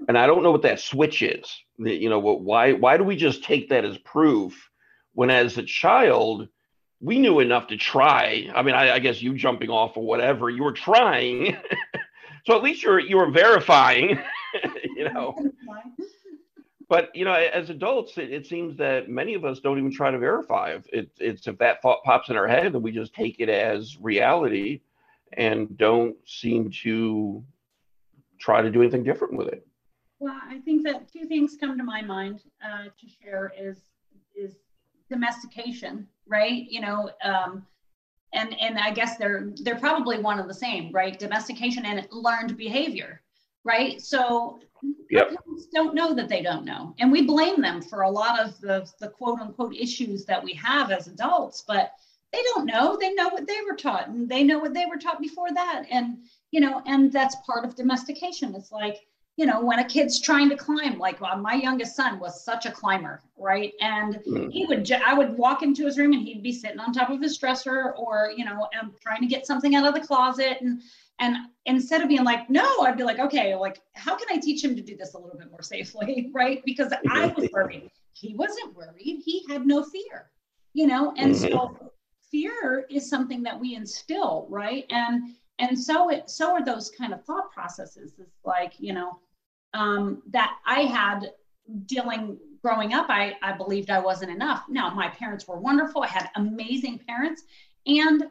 and 0.07 0.17
I 0.17 0.27
don't 0.27 0.43
know 0.43 0.51
what 0.51 0.61
that 0.63 0.79
switch 0.79 1.21
is. 1.21 1.53
You 1.77 2.09
know, 2.09 2.19
why 2.19 2.73
why 2.73 2.97
do 2.97 3.03
we 3.03 3.15
just 3.15 3.43
take 3.43 3.69
that 3.69 3.85
as 3.85 3.97
proof 3.99 4.69
when, 5.13 5.29
as 5.29 5.57
a 5.57 5.63
child, 5.63 6.47
we 7.01 7.19
knew 7.19 7.39
enough 7.39 7.67
to 7.67 7.77
try? 7.77 8.49
I 8.53 8.61
mean, 8.61 8.75
I, 8.75 8.95
I 8.95 8.99
guess 8.99 9.21
you 9.21 9.33
jumping 9.33 9.69
off 9.69 9.97
or 9.97 10.05
whatever, 10.05 10.49
you 10.49 10.63
were 10.63 10.73
trying, 10.73 11.57
so 12.45 12.55
at 12.55 12.63
least 12.63 12.83
you're 12.83 12.99
you 12.99 13.17
were 13.17 13.31
verifying. 13.31 14.19
you 14.95 15.05
know. 15.05 15.35
But 16.87 17.15
you 17.15 17.23
know, 17.23 17.33
as 17.33 17.69
adults, 17.69 18.17
it, 18.17 18.31
it, 18.31 18.47
seems 18.47 18.75
that 18.77 19.09
many 19.09 19.35
of 19.35 19.45
us 19.45 19.59
don't 19.59 19.77
even 19.77 19.91
try 19.91 20.09
to 20.09 20.17
verify. 20.17 20.71
If 20.71 20.87
it, 20.91 21.11
it's 21.19 21.47
if 21.47 21.59
that 21.59 21.83
thought 21.83 22.03
pops 22.03 22.29
in 22.29 22.35
our 22.35 22.47
head, 22.47 22.73
then 22.73 22.81
we 22.81 22.91
just 22.91 23.13
take 23.13 23.39
it 23.39 23.47
as 23.47 23.95
reality 23.99 24.81
and 25.33 25.77
don't 25.77 26.15
seem 26.25 26.71
to 26.83 27.43
try 28.39 28.61
to 28.61 28.71
do 28.71 28.81
anything 28.81 29.03
different 29.03 29.35
with 29.35 29.47
it. 29.47 29.65
Well, 30.19 30.39
I 30.47 30.59
think 30.59 30.85
that 30.85 31.11
two 31.11 31.25
things 31.25 31.55
come 31.59 31.77
to 31.77 31.83
my 31.83 32.01
mind 32.01 32.43
uh, 32.63 32.85
to 32.85 33.07
share 33.21 33.53
is 33.57 33.77
is 34.35 34.55
domestication, 35.09 36.07
right? 36.27 36.65
You 36.69 36.81
know, 36.81 37.09
um, 37.23 37.65
and 38.33 38.55
and 38.59 38.77
I 38.77 38.91
guess 38.91 39.17
they're 39.17 39.51
they're 39.63 39.79
probably 39.79 40.19
one 40.19 40.39
of 40.39 40.47
the 40.47 40.53
same, 40.53 40.91
right? 40.91 41.17
Domestication 41.17 41.85
and 41.85 42.07
learned 42.11 42.57
behavior, 42.57 43.21
right? 43.63 44.01
So 44.01 44.59
yep. 45.09 45.33
don't 45.73 45.95
know 45.95 46.13
that 46.13 46.29
they 46.29 46.41
don't 46.41 46.65
know, 46.65 46.95
and 46.99 47.11
we 47.11 47.21
blame 47.21 47.61
them 47.61 47.81
for 47.81 48.01
a 48.01 48.09
lot 48.09 48.39
of 48.39 48.59
the 48.59 48.89
the 48.99 49.09
quote 49.09 49.39
unquote 49.39 49.75
issues 49.75 50.25
that 50.25 50.43
we 50.43 50.53
have 50.53 50.91
as 50.91 51.07
adults, 51.07 51.63
but 51.65 51.93
they 52.31 52.41
don't 52.53 52.65
know. 52.65 52.97
They 52.99 53.13
know 53.13 53.29
what 53.29 53.47
they 53.47 53.59
were 53.67 53.75
taught 53.75 54.07
and 54.07 54.29
they 54.29 54.43
know 54.43 54.59
what 54.59 54.73
they 54.73 54.85
were 54.85 54.97
taught 54.97 55.21
before 55.21 55.51
that. 55.53 55.85
And 55.89 56.19
you 56.51 56.61
know 56.61 56.81
and 56.85 57.11
that's 57.11 57.35
part 57.45 57.65
of 57.65 57.75
domestication. 57.75 58.55
It's 58.55 58.71
like 58.71 58.97
you 59.35 59.45
know 59.45 59.61
when 59.61 59.79
a 59.79 59.85
kid's 59.85 60.21
trying 60.21 60.49
to 60.49 60.55
climb 60.55 60.99
like 60.99 61.21
well, 61.21 61.37
my 61.37 61.55
youngest 61.55 61.95
son 61.95 62.19
was 62.19 62.43
such 62.43 62.65
a 62.65 62.71
climber 62.71 63.21
right? 63.37 63.73
And 63.81 64.15
mm. 64.27 64.51
he 64.51 64.65
would 64.65 64.91
i 64.91 65.13
would 65.13 65.37
walk 65.37 65.63
into 65.63 65.85
his 65.85 65.97
room 65.97 66.13
and 66.13 66.21
he'd 66.21 66.43
be 66.43 66.51
sitting 66.51 66.79
on 66.79 66.93
top 66.93 67.09
of 67.09 67.21
his 67.21 67.37
dresser 67.37 67.93
or 67.93 68.31
you 68.35 68.45
know 68.45 68.67
I'm 68.79 68.93
trying 69.01 69.21
to 69.21 69.27
get 69.27 69.47
something 69.47 69.75
out 69.75 69.87
of 69.87 69.93
the 69.93 70.05
closet. 70.05 70.57
And 70.61 70.81
and 71.19 71.35
instead 71.65 72.01
of 72.01 72.07
being 72.07 72.23
like 72.23 72.49
no 72.49 72.81
i'd 72.83 72.95
be 72.95 73.03
like 73.03 73.19
okay 73.19 73.53
like 73.53 73.81
how 73.93 74.15
can 74.15 74.27
i 74.31 74.39
teach 74.39 74.63
him 74.63 74.73
to 74.73 74.81
do 74.81 74.95
this 74.95 75.15
a 75.15 75.17
little 75.17 75.37
bit 75.37 75.49
more 75.49 75.63
safely? 75.63 76.31
Right? 76.33 76.61
Because 76.63 76.93
i 77.09 77.25
was 77.35 77.49
worried. 77.51 77.89
He 78.13 78.35
wasn't 78.35 78.75
worried. 78.75 79.21
He 79.25 79.45
had 79.49 79.65
no 79.65 79.83
fear 79.83 80.29
you 80.73 80.87
know? 80.87 81.13
And 81.17 81.33
mm-hmm. 81.33 81.53
so 81.53 81.91
fear 82.31 82.85
is 82.89 83.09
something 83.09 83.43
that 83.43 83.59
we 83.59 83.75
instill, 83.75 84.47
right? 84.49 84.85
And 84.89 85.35
and 85.59 85.77
so 85.77 86.09
it 86.09 86.29
so 86.29 86.53
are 86.53 86.63
those 86.63 86.89
kind 86.89 87.13
of 87.13 87.23
thought 87.25 87.51
processes. 87.51 88.13
It's 88.17 88.39
like, 88.45 88.73
you 88.79 88.93
know, 88.93 89.19
um, 89.73 90.21
that 90.31 90.57
I 90.65 90.81
had 90.81 91.31
dealing 91.85 92.37
growing 92.61 92.93
up. 92.93 93.07
I, 93.09 93.35
I 93.41 93.53
believed 93.53 93.89
I 93.89 93.99
wasn't 93.99 94.31
enough. 94.31 94.63
Now, 94.69 94.93
my 94.93 95.07
parents 95.09 95.47
were 95.47 95.59
wonderful. 95.59 96.03
I 96.03 96.07
had 96.07 96.29
amazing 96.35 96.99
parents. 97.07 97.43
And 97.85 98.23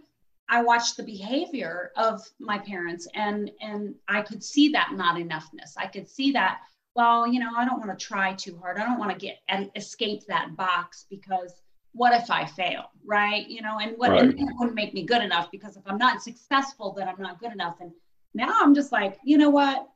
I 0.49 0.63
watched 0.63 0.97
the 0.97 1.03
behavior 1.03 1.93
of 1.97 2.23
my 2.39 2.59
parents 2.59 3.07
and 3.15 3.51
and 3.61 3.95
I 4.09 4.23
could 4.23 4.43
see 4.43 4.71
that 4.71 4.93
not 4.95 5.17
enoughness. 5.17 5.75
I 5.77 5.87
could 5.87 6.09
see 6.09 6.33
that 6.33 6.61
well, 6.95 7.29
you 7.29 7.39
know, 7.39 7.51
I 7.57 7.65
don't 7.65 7.79
want 7.79 7.97
to 7.97 8.07
try 8.07 8.33
too 8.33 8.59
hard. 8.59 8.79
I 8.79 8.85
don't 8.85 8.99
want 8.99 9.13
to 9.13 9.19
get 9.19 9.39
and 9.49 9.71
escape 9.77 10.23
that 10.27 10.57
box 10.57 11.07
because 11.11 11.53
what 11.99 12.15
if 12.15 12.31
I 12.31 12.47
fail, 12.47 12.91
right? 13.05 13.47
You 13.49 13.61
know, 13.61 13.79
and 13.81 13.99
what 13.99 14.11
right. 14.11 14.23
and 14.23 14.39
that 14.39 14.55
wouldn't 14.57 14.77
make 14.77 14.95
me 14.95 15.05
good 15.05 15.23
enough 15.23 15.51
because 15.51 15.77
if 15.77 15.83
I'm 15.87 15.99
not 15.99 16.23
successful, 16.23 16.95
then 16.97 17.09
I'm 17.09 17.21
not 17.21 17.41
good 17.41 17.53
enough. 17.53 17.77
And 17.81 17.91
now 18.35 18.55
I'm 18.61 18.75
just 18.75 18.93
like, 18.93 19.19
you 19.25 19.37
know 19.37 19.51
what? 19.51 19.89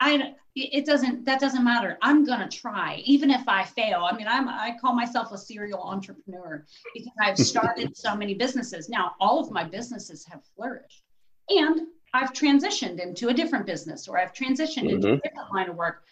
I 0.00 0.34
it 0.56 0.84
doesn't 0.84 1.24
that 1.24 1.40
doesn't 1.40 1.64
matter. 1.64 1.96
I'm 2.02 2.24
gonna 2.24 2.48
try, 2.48 3.02
even 3.04 3.30
if 3.30 3.48
I 3.48 3.64
fail. 3.64 4.06
I 4.10 4.16
mean, 4.16 4.26
I'm 4.26 4.48
I 4.48 4.76
call 4.80 4.94
myself 4.94 5.30
a 5.30 5.38
serial 5.38 5.80
entrepreneur 5.80 6.66
because 6.92 7.12
I've 7.20 7.38
started 7.52 7.96
so 7.96 8.16
many 8.16 8.34
businesses. 8.34 8.88
Now, 8.88 9.12
all 9.20 9.38
of 9.38 9.52
my 9.52 9.62
businesses 9.64 10.26
have 10.26 10.42
flourished, 10.56 11.04
and 11.48 11.82
I've 12.12 12.32
transitioned 12.32 13.00
into 13.00 13.28
a 13.28 13.34
different 13.34 13.64
business 13.64 14.08
or 14.08 14.18
I've 14.18 14.32
transitioned 14.32 14.84
mm-hmm. 14.84 14.96
into 14.96 15.12
a 15.12 15.20
different 15.20 15.52
line 15.52 15.68
of 15.68 15.76
work. 15.76 16.02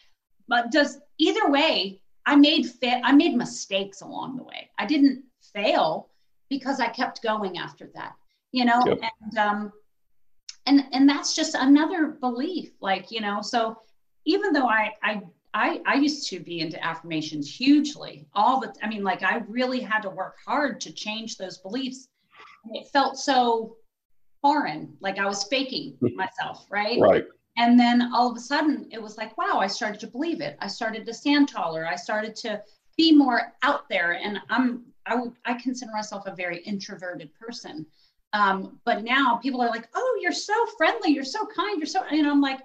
But 0.49 0.71
does 0.71 0.99
either 1.19 1.49
way, 1.51 2.01
I 2.27 2.37
made 2.37 2.67
fit. 2.67 3.01
I 3.03 3.13
made 3.13 3.35
mistakes 3.37 4.01
along 4.03 4.37
the 4.37 4.45
way. 4.45 4.71
I 4.79 4.87
didn't 4.87 5.25
fail 5.54 6.09
because 6.49 6.80
I 6.80 6.88
kept 6.88 7.23
going 7.23 7.59
after 7.59 7.90
that. 7.94 8.14
You 8.52 8.66
know, 8.66 8.82
yep. 8.87 8.99
and 9.23 9.38
um, 9.38 9.73
and 10.66 10.85
and 10.92 11.09
that's 11.09 11.35
just 11.35 11.54
another 11.54 12.09
belief 12.21 12.71
like 12.80 13.11
you 13.11 13.21
know 13.21 13.40
so 13.42 13.76
even 14.25 14.52
though 14.52 14.66
i 14.66 14.92
i 15.02 15.21
I, 15.54 15.82
I 15.85 15.94
used 15.97 16.30
to 16.30 16.40
be 16.40 16.61
into 16.61 16.82
affirmations 16.82 17.54
hugely 17.54 18.26
all 18.35 18.61
the 18.61 18.73
i 18.82 18.88
mean 18.88 19.04
like 19.04 19.23
i 19.23 19.42
really 19.49 19.80
had 19.80 20.00
to 20.02 20.11
work 20.11 20.37
hard 20.47 20.80
to 20.80 20.92
change 20.92 21.37
those 21.37 21.59
beliefs. 21.59 22.09
It 22.73 22.88
felt 22.88 23.18
so 23.18 23.76
foreign 24.40 24.97
like 25.00 25.18
i 25.18 25.26
was 25.26 25.44
faking 25.44 25.99
myself 26.00 26.66
right? 26.71 26.99
Right. 27.00 27.25
And 27.59 27.78
then 27.78 28.11
all 28.14 28.30
of 28.30 28.37
a 28.37 28.40
sudden 28.40 28.88
it 28.90 29.02
was 29.02 29.18
like 29.18 29.37
wow 29.37 29.59
i 29.61 29.66
started 29.66 30.00
to 30.00 30.06
believe 30.06 30.40
it. 30.40 30.56
I 30.61 30.68
started 30.68 31.04
to 31.04 31.12
stand 31.12 31.49
taller. 31.49 31.87
I 31.87 31.97
started 31.97 32.35
to 32.37 32.62
be 32.97 33.12
more 33.12 33.52
out 33.62 33.88
there 33.90 34.12
and 34.12 34.38
i'm 34.49 34.85
i, 35.06 35.16
I 35.44 35.54
consider 35.54 35.92
myself 35.92 36.25
a 36.26 36.35
very 36.35 36.59
introverted 36.59 37.30
person 37.35 37.87
um, 38.35 38.78
but 38.85 39.04
now 39.04 39.38
people 39.42 39.61
are 39.61 39.68
like, 39.68 39.88
oh, 39.94 40.18
you're 40.23 40.32
so 40.32 40.54
friendly, 40.78 41.11
you're 41.11 41.25
so 41.25 41.47
kind, 41.54 41.78
you're 41.78 41.87
so, 41.87 42.02
and 42.11 42.26
I'm 42.26 42.40
like, 42.40 42.61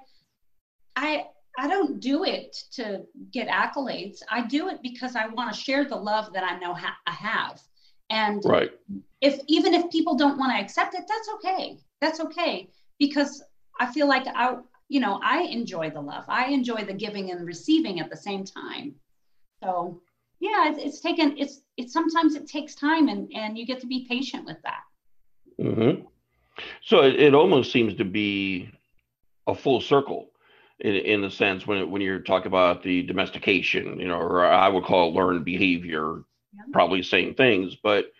I 0.96 1.26
I 1.60 1.68
don't 1.68 2.00
do 2.00 2.24
it 2.24 2.56
to 2.74 3.02
get 3.32 3.48
accolades. 3.48 4.20
I 4.30 4.46
do 4.46 4.70
it 4.70 4.80
because 4.84 5.16
I 5.16 5.26
want 5.28 5.54
to 5.54 5.60
share 5.60 5.86
the 5.86 5.96
love 5.96 6.32
that 6.34 6.44
I 6.44 6.60
know 6.60 6.74
ha- 6.74 6.98
I 7.08 7.12
have. 7.12 7.60
And 8.12 8.44
right. 8.46 8.72
if 9.22 9.40
even 9.48 9.74
if 9.74 9.90
people 9.92 10.16
don't 10.16 10.38
want 10.38 10.52
to 10.52 10.64
accept 10.64 10.94
it, 10.94 11.04
that's 11.08 11.30
okay. 11.36 11.80
That's 12.00 12.20
okay 12.20 12.70
because 13.00 13.44
I 13.80 13.92
feel 13.92 14.08
like 14.08 14.28
I, 14.28 14.58
you 14.88 15.00
know, 15.00 15.20
I 15.24 15.42
enjoy 15.42 15.90
the 15.90 16.02
love. 16.02 16.26
I 16.28 16.46
enjoy 16.46 16.86
the 16.86 16.94
giving 16.94 17.32
and 17.32 17.46
receiving 17.46 18.00
at 18.00 18.10
the 18.10 18.18
same 18.18 18.46
time. 18.46 18.94
So 19.64 20.00
yeah, 20.40 20.70
it's, 20.70 20.80
it's 20.80 21.00
taken. 21.00 21.38
It's 21.38 21.62
it's 21.78 21.94
sometimes 21.94 22.36
it 22.36 22.48
takes 22.48 22.76
time, 22.76 23.08
and 23.08 23.32
and 23.34 23.58
you 23.58 23.66
get 23.66 23.80
to 23.82 23.88
be 23.88 24.06
patient 24.08 24.46
with 24.46 24.58
that. 24.64 24.82
Mm-hmm. 25.60 26.06
So 26.82 27.04
it, 27.04 27.16
it 27.16 27.34
almost 27.34 27.72
seems 27.72 27.96
to 27.96 28.06
be 28.06 28.72
a 29.48 29.56
full 29.56 29.82
circle 29.82 30.30
in, 30.80 30.96
in 30.96 31.22
the 31.22 31.32
sense 31.32 31.66
when 31.66 31.90
when 31.90 32.02
you're 32.02 32.20
talking 32.20 32.48
about 32.48 32.84
the 32.84 33.04
domestication, 33.04 34.00
you 34.00 34.08
know, 34.08 34.20
or 34.20 34.46
I 34.46 34.70
would 34.70 34.84
call 34.84 35.10
it 35.10 35.16
learned 35.16 35.46
behavior, 35.46 36.24
yeah. 36.54 36.62
probably 36.72 37.02
same 37.02 37.34
things, 37.34 37.76
but 37.82 38.12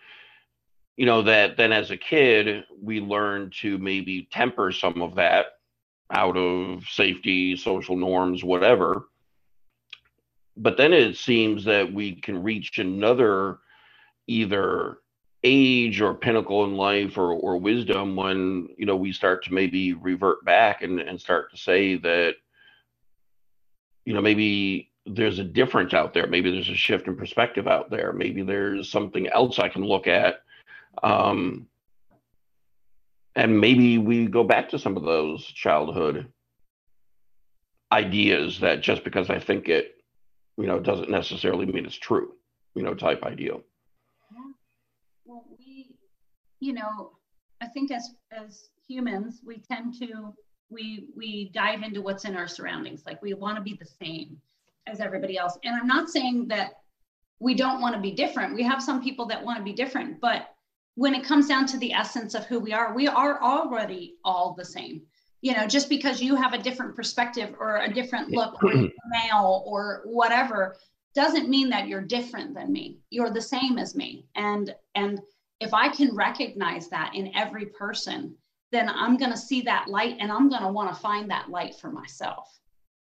you 0.96 1.06
know 1.06 1.22
that 1.22 1.56
then 1.56 1.72
as 1.72 1.92
a 1.92 1.96
kid 1.96 2.64
we 2.82 3.00
learn 3.00 3.50
to 3.60 3.78
maybe 3.78 4.28
temper 4.32 4.72
some 4.72 5.00
of 5.02 5.14
that 5.14 5.46
out 6.10 6.36
of 6.36 6.84
safety, 6.88 7.56
social 7.56 7.96
norms, 7.96 8.42
whatever. 8.42 9.04
But 10.58 10.76
then 10.76 10.92
it 10.92 11.16
seems 11.16 11.64
that 11.64 11.92
we 11.92 12.16
can 12.16 12.42
reach 12.42 12.78
another 12.78 13.58
either 14.26 14.98
age 15.44 16.00
or 16.00 16.14
pinnacle 16.14 16.64
in 16.64 16.76
life 16.76 17.16
or, 17.16 17.32
or 17.32 17.56
wisdom 17.56 18.16
when 18.16 18.68
you 18.76 18.84
know 18.84 18.96
we 18.96 19.12
start 19.12 19.44
to 19.44 19.54
maybe 19.54 19.94
revert 19.94 20.44
back 20.44 20.82
and, 20.82 21.00
and 21.00 21.20
start 21.20 21.50
to 21.52 21.56
say 21.56 21.96
that 21.96 22.34
you 24.04 24.12
know 24.12 24.20
maybe 24.20 24.90
there's 25.06 25.38
a 25.38 25.44
difference 25.44 25.94
out 25.94 26.12
there. 26.12 26.26
Maybe 26.26 26.50
there's 26.50 26.68
a 26.68 26.74
shift 26.74 27.06
in 27.06 27.16
perspective 27.16 27.66
out 27.66 27.90
there. 27.90 28.12
Maybe 28.12 28.42
there's 28.42 28.90
something 28.90 29.28
else 29.28 29.58
i 29.58 29.68
can 29.68 29.84
look 29.84 30.06
at 30.06 30.42
um, 31.02 31.66
and 33.34 33.60
maybe 33.60 33.98
we 33.98 34.26
go 34.26 34.44
back 34.44 34.68
to 34.70 34.78
some 34.78 34.96
of 34.96 35.04
those 35.04 35.44
childhood 35.46 36.26
ideas 37.92 38.60
that 38.60 38.82
just 38.82 39.04
because 39.04 39.30
i 39.30 39.38
think 39.38 39.68
it 39.68 39.97
you 40.58 40.66
know 40.66 40.78
doesn't 40.78 41.10
necessarily 41.10 41.64
mean 41.66 41.86
it's 41.86 41.96
true 41.96 42.32
you 42.74 42.82
know 42.82 42.94
type 42.94 43.22
ideal 43.22 43.62
well, 45.28 45.44
we, 45.58 45.90
you 46.60 46.72
know, 46.72 47.12
I 47.60 47.66
think 47.66 47.92
as 47.92 48.14
as 48.32 48.70
humans, 48.88 49.42
we 49.46 49.58
tend 49.70 49.94
to 50.00 50.34
we 50.70 51.04
we 51.14 51.50
dive 51.54 51.82
into 51.82 52.00
what's 52.00 52.24
in 52.24 52.34
our 52.34 52.48
surroundings. 52.48 53.02
Like 53.04 53.20
we 53.20 53.34
want 53.34 53.56
to 53.56 53.62
be 53.62 53.78
the 53.78 53.88
same 54.02 54.40
as 54.86 55.00
everybody 55.00 55.36
else. 55.36 55.58
And 55.64 55.76
I'm 55.76 55.86
not 55.86 56.08
saying 56.08 56.48
that 56.48 56.72
we 57.40 57.54
don't 57.54 57.82
want 57.82 57.94
to 57.94 58.00
be 58.00 58.12
different. 58.12 58.54
We 58.54 58.62
have 58.62 58.82
some 58.82 59.02
people 59.02 59.26
that 59.26 59.44
want 59.44 59.58
to 59.58 59.64
be 59.64 59.74
different, 59.74 60.18
but 60.20 60.48
when 60.94 61.14
it 61.14 61.24
comes 61.24 61.46
down 61.46 61.66
to 61.66 61.78
the 61.78 61.92
essence 61.92 62.34
of 62.34 62.46
who 62.46 62.58
we 62.58 62.72
are, 62.72 62.94
we 62.94 63.06
are 63.06 63.40
already 63.40 64.14
all 64.24 64.54
the 64.56 64.64
same. 64.64 65.02
You 65.40 65.54
know, 65.54 65.66
just 65.66 65.88
because 65.88 66.20
you 66.20 66.34
have 66.34 66.52
a 66.52 66.58
different 66.58 66.96
perspective 66.96 67.54
or 67.58 67.76
a 67.76 67.92
different 67.92 68.30
look 68.30 68.62
or 68.62 68.72
male 68.74 69.62
or 69.66 70.02
whatever 70.04 70.76
doesn't 71.14 71.48
mean 71.48 71.68
that 71.70 71.88
you're 71.88 72.02
different 72.02 72.54
than 72.54 72.72
me. 72.72 72.98
You're 73.10 73.30
the 73.30 73.40
same 73.40 73.78
as 73.78 73.94
me. 73.94 74.26
And 74.34 74.74
and 74.94 75.20
if 75.60 75.74
i 75.74 75.88
can 75.88 76.14
recognize 76.14 76.88
that 76.88 77.12
in 77.14 77.34
every 77.36 77.66
person 77.66 78.32
then 78.70 78.88
i'm 78.88 79.16
going 79.16 79.30
to 79.30 79.36
see 79.36 79.60
that 79.62 79.88
light 79.88 80.16
and 80.20 80.30
i'm 80.30 80.48
going 80.48 80.62
to 80.62 80.70
want 80.70 80.88
to 80.88 81.00
find 81.00 81.28
that 81.28 81.50
light 81.50 81.74
for 81.74 81.90
myself 81.90 82.58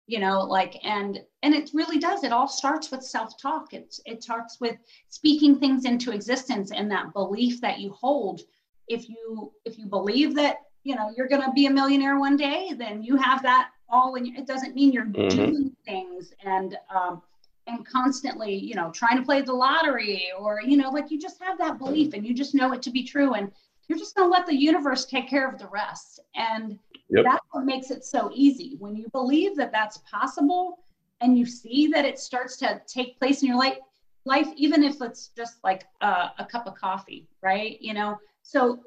you 0.06 0.18
know 0.18 0.42
like 0.42 0.78
and 0.84 1.20
and 1.42 1.54
it 1.54 1.70
really 1.74 1.98
does. 1.98 2.24
It 2.24 2.32
all 2.32 2.48
starts 2.48 2.90
with 2.90 3.02
self-talk. 3.02 3.72
It's 3.72 4.00
it 4.04 4.22
starts 4.22 4.60
with 4.60 4.76
speaking 5.08 5.58
things 5.58 5.84
into 5.84 6.12
existence 6.12 6.70
and 6.70 6.90
that 6.90 7.12
belief 7.12 7.60
that 7.60 7.80
you 7.80 7.92
hold. 7.92 8.42
If 8.88 9.08
you 9.08 9.52
if 9.64 9.78
you 9.78 9.86
believe 9.86 10.34
that 10.36 10.56
you 10.84 10.94
know 10.94 11.12
you're 11.16 11.28
going 11.28 11.42
to 11.42 11.52
be 11.52 11.66
a 11.66 11.70
millionaire 11.70 12.18
one 12.18 12.36
day 12.36 12.72
then 12.76 13.02
you 13.02 13.16
have 13.16 13.42
that 13.42 13.70
all 13.88 14.14
and 14.14 14.36
it 14.36 14.46
doesn't 14.46 14.74
mean 14.74 14.92
you're 14.92 15.04
mm-hmm. 15.04 15.28
doing 15.28 15.76
things 15.84 16.32
and 16.44 16.76
um, 16.94 17.22
and 17.66 17.86
constantly, 17.86 18.54
you 18.54 18.74
know, 18.74 18.90
trying 18.90 19.16
to 19.16 19.22
play 19.22 19.40
the 19.40 19.52
lottery 19.52 20.28
or, 20.38 20.60
you 20.62 20.76
know, 20.76 20.90
like 20.90 21.10
you 21.10 21.18
just 21.18 21.40
have 21.42 21.58
that 21.58 21.78
belief 21.78 22.12
and 22.14 22.26
you 22.26 22.34
just 22.34 22.54
know 22.54 22.72
it 22.72 22.82
to 22.82 22.90
be 22.90 23.04
true. 23.04 23.34
And 23.34 23.50
you're 23.88 23.98
just 23.98 24.16
going 24.16 24.28
to 24.28 24.32
let 24.32 24.46
the 24.46 24.54
universe 24.54 25.04
take 25.04 25.28
care 25.28 25.48
of 25.48 25.58
the 25.58 25.68
rest. 25.68 26.20
And 26.34 26.78
yep. 27.08 27.24
that's 27.24 27.46
what 27.52 27.64
makes 27.64 27.90
it 27.90 28.04
so 28.04 28.30
easy. 28.34 28.76
When 28.78 28.96
you 28.96 29.08
believe 29.10 29.56
that 29.56 29.72
that's 29.72 29.98
possible 29.98 30.80
and 31.20 31.38
you 31.38 31.46
see 31.46 31.86
that 31.88 32.04
it 32.04 32.18
starts 32.18 32.56
to 32.58 32.80
take 32.86 33.18
place 33.18 33.42
in 33.42 33.48
your 33.48 33.58
life, 33.58 33.78
life 34.24 34.48
even 34.56 34.82
if 34.82 35.00
it's 35.00 35.28
just 35.36 35.62
like 35.62 35.84
a, 36.00 36.30
a 36.38 36.46
cup 36.50 36.66
of 36.66 36.74
coffee, 36.74 37.28
right? 37.42 37.80
You 37.80 37.94
know, 37.94 38.18
so, 38.42 38.80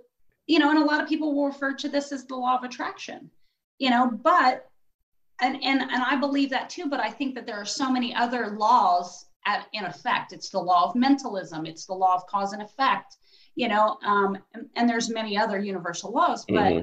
you 0.48 0.60
know, 0.60 0.70
and 0.70 0.80
a 0.80 0.86
lot 0.86 1.02
of 1.02 1.10
people 1.10 1.36
will 1.36 1.48
refer 1.48 1.74
to 1.74 1.90
this 1.90 2.12
as 2.12 2.26
the 2.26 2.36
law 2.36 2.58
of 2.58 2.64
attraction, 2.64 3.30
you 3.80 3.90
know, 3.90 4.12
but 4.24 4.70
and 5.42 5.56
and 5.64 5.82
and 5.82 6.04
I 6.04 6.16
believe 6.16 6.50
that 6.52 6.70
too. 6.70 6.88
But 6.88 7.00
I 7.00 7.10
think 7.10 7.36
that 7.36 7.46
there 7.46 7.58
are 7.58 7.66
so 7.66 7.92
many 7.92 8.14
other 8.14 8.52
laws 8.52 9.26
at, 9.46 9.68
in 9.74 9.86
effect. 9.86 10.34
It's 10.34 10.50
the 10.50 10.60
law 10.60 10.90
of 10.90 10.96
mentalism. 10.96 11.66
It's 11.66 11.86
the 11.86 11.94
law 11.94 12.16
of 12.16 12.26
cause 12.28 12.54
and 12.54 12.62
effect. 12.62 13.18
You 13.56 13.70
know, 13.70 13.98
um, 14.04 14.38
and, 14.54 14.68
and 14.76 14.90
there's 14.90 15.10
many 15.10 15.38
other 15.38 15.60
universal 15.60 16.12
laws. 16.12 16.46
But 16.48 16.56
mm-hmm. 16.56 16.80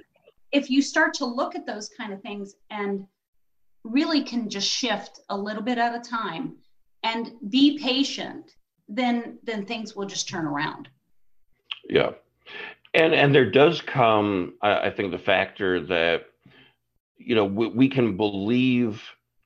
if 0.53 0.71
you 0.71 0.81
start 0.81 1.15
to 1.15 1.27
look 1.27 1.55
at 1.55 1.67
those 1.67 1.91
kind 1.91 2.13
of 2.13 2.23
things 2.23 2.55
and 2.71 3.07
really 3.85 4.23
can 4.23 4.49
just 4.49 4.69
shift 4.69 5.21
a 5.29 5.37
little 5.37 5.63
bit 5.63 5.79
at 5.79 5.95
a 5.95 6.01
time 6.01 6.57
and 7.03 7.33
be 7.51 7.79
patient, 7.79 8.53
then 8.89 9.39
then 9.43 9.65
things 9.65 9.95
will 9.95 10.07
just 10.07 10.29
turn 10.29 10.47
around. 10.47 10.89
Yeah, 11.89 12.13
and 12.95 13.15
and 13.15 13.35
there 13.35 13.51
does 13.51 13.81
come, 13.81 14.55
I, 14.63 14.89
I 14.89 14.91
think, 14.91 15.13
the 15.13 15.19
factor 15.19 15.81
that 15.87 16.27
you 17.17 17.35
know 17.35 17.45
we, 17.45 17.69
we 17.69 17.89
can 17.89 18.17
believe 18.17 19.03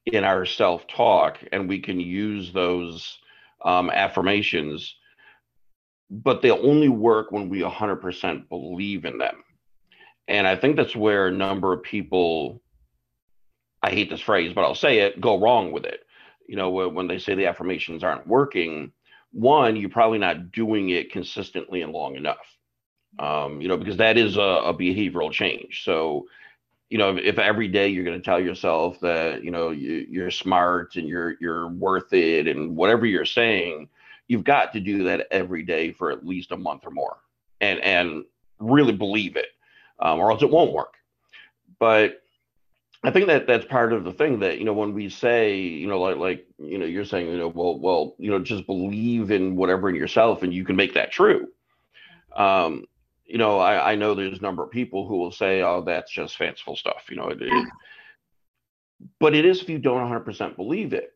in 0.06 0.24
our 0.24 0.46
self-talk 0.46 1.38
and 1.50 1.68
we 1.68 1.80
can 1.80 1.98
use 1.98 2.52
those 2.52 3.18
um, 3.64 3.90
affirmations 3.90 4.96
but 6.08 6.40
they 6.40 6.52
only 6.52 6.88
work 6.88 7.32
when 7.32 7.48
we 7.48 7.62
100% 7.62 8.48
believe 8.48 9.04
in 9.04 9.18
them 9.18 9.42
and 10.28 10.46
i 10.46 10.54
think 10.54 10.76
that's 10.76 10.94
where 10.94 11.26
a 11.26 11.32
number 11.32 11.72
of 11.72 11.82
people 11.82 12.62
I 13.86 13.90
hate 13.90 14.10
this 14.10 14.20
phrase, 14.20 14.52
but 14.52 14.62
I'll 14.62 14.74
say 14.74 14.98
it, 14.98 15.20
go 15.20 15.38
wrong 15.38 15.70
with 15.70 15.84
it. 15.84 16.00
You 16.48 16.56
know, 16.56 16.70
when 16.70 17.06
they 17.06 17.18
say 17.18 17.36
the 17.36 17.46
affirmations 17.46 18.02
aren't 18.02 18.26
working, 18.26 18.90
one, 19.30 19.76
you're 19.76 19.90
probably 19.90 20.18
not 20.18 20.50
doing 20.50 20.90
it 20.90 21.12
consistently 21.12 21.82
and 21.82 21.92
long 21.92 22.16
enough. 22.16 22.56
Um, 23.18 23.60
you 23.60 23.68
know, 23.68 23.76
because 23.76 23.96
that 23.96 24.18
is 24.18 24.36
a, 24.36 24.40
a 24.40 24.74
behavioral 24.74 25.32
change. 25.32 25.84
So, 25.84 26.26
you 26.90 26.98
know, 26.98 27.16
if, 27.16 27.24
if 27.24 27.38
every 27.38 27.68
day 27.68 27.88
you're 27.88 28.04
going 28.04 28.18
to 28.18 28.24
tell 28.24 28.40
yourself 28.40 29.00
that 29.00 29.42
you 29.42 29.50
know 29.50 29.70
you, 29.70 30.06
you're 30.08 30.30
smart 30.30 30.96
and 30.96 31.08
you're 31.08 31.36
you're 31.40 31.68
worth 31.68 32.12
it 32.12 32.46
and 32.46 32.76
whatever 32.76 33.06
you're 33.06 33.24
saying, 33.24 33.88
you've 34.28 34.44
got 34.44 34.72
to 34.74 34.80
do 34.80 35.04
that 35.04 35.26
every 35.30 35.62
day 35.62 35.92
for 35.92 36.10
at 36.10 36.26
least 36.26 36.52
a 36.52 36.56
month 36.56 36.82
or 36.84 36.90
more, 36.90 37.16
and 37.60 37.80
and 37.80 38.24
really 38.58 38.92
believe 38.92 39.36
it, 39.36 39.48
um, 40.00 40.18
or 40.18 40.30
else 40.30 40.42
it 40.42 40.50
won't 40.50 40.72
work. 40.72 40.94
But 41.78 42.22
I 43.02 43.10
think 43.10 43.28
that 43.28 43.46
that's 43.46 43.64
part 43.66 43.92
of 43.92 44.04
the 44.04 44.12
thing 44.12 44.40
that 44.40 44.58
you 44.58 44.64
know 44.64 44.72
when 44.72 44.92
we 44.92 45.08
say 45.08 45.56
you 45.56 45.86
know 45.86 46.00
like 46.00 46.16
like 46.16 46.46
you 46.58 46.76
know 46.76 46.86
you're 46.86 47.04
saying 47.04 47.28
you 47.28 47.38
know 47.38 47.48
well 47.48 47.78
well 47.78 48.14
you 48.18 48.30
know 48.30 48.38
just 48.38 48.66
believe 48.66 49.30
in 49.30 49.56
whatever 49.56 49.88
in 49.88 49.94
yourself 49.94 50.42
and 50.42 50.52
you 50.52 50.64
can 50.64 50.76
make 50.76 50.94
that 50.94 51.12
true. 51.12 51.48
Um, 52.34 52.84
you 53.26 53.38
know 53.38 53.58
I, 53.58 53.92
I 53.92 53.94
know 53.94 54.14
there's 54.14 54.38
a 54.38 54.42
number 54.42 54.62
of 54.62 54.70
people 54.70 55.06
who 55.06 55.18
will 55.18 55.32
say 55.32 55.62
oh 55.62 55.82
that's 55.84 56.12
just 56.12 56.36
fanciful 56.36 56.76
stuff 56.76 57.04
you 57.10 57.16
know 57.16 57.28
it, 57.28 57.38
it, 57.40 57.68
but 59.20 59.34
it 59.34 59.44
is 59.44 59.62
if 59.62 59.68
you 59.68 59.78
don't 59.78 60.10
100% 60.10 60.56
believe 60.56 60.92
it 60.92 61.12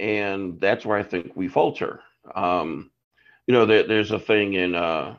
and 0.00 0.60
that's 0.60 0.84
where 0.84 0.98
I 0.98 1.04
think 1.04 1.32
we 1.36 1.46
falter. 1.48 2.00
Um, 2.34 2.90
you 3.46 3.54
know 3.54 3.66
there, 3.66 3.86
there's 3.86 4.10
a 4.10 4.18
thing 4.18 4.54
in 4.54 4.74
uh, 4.74 5.16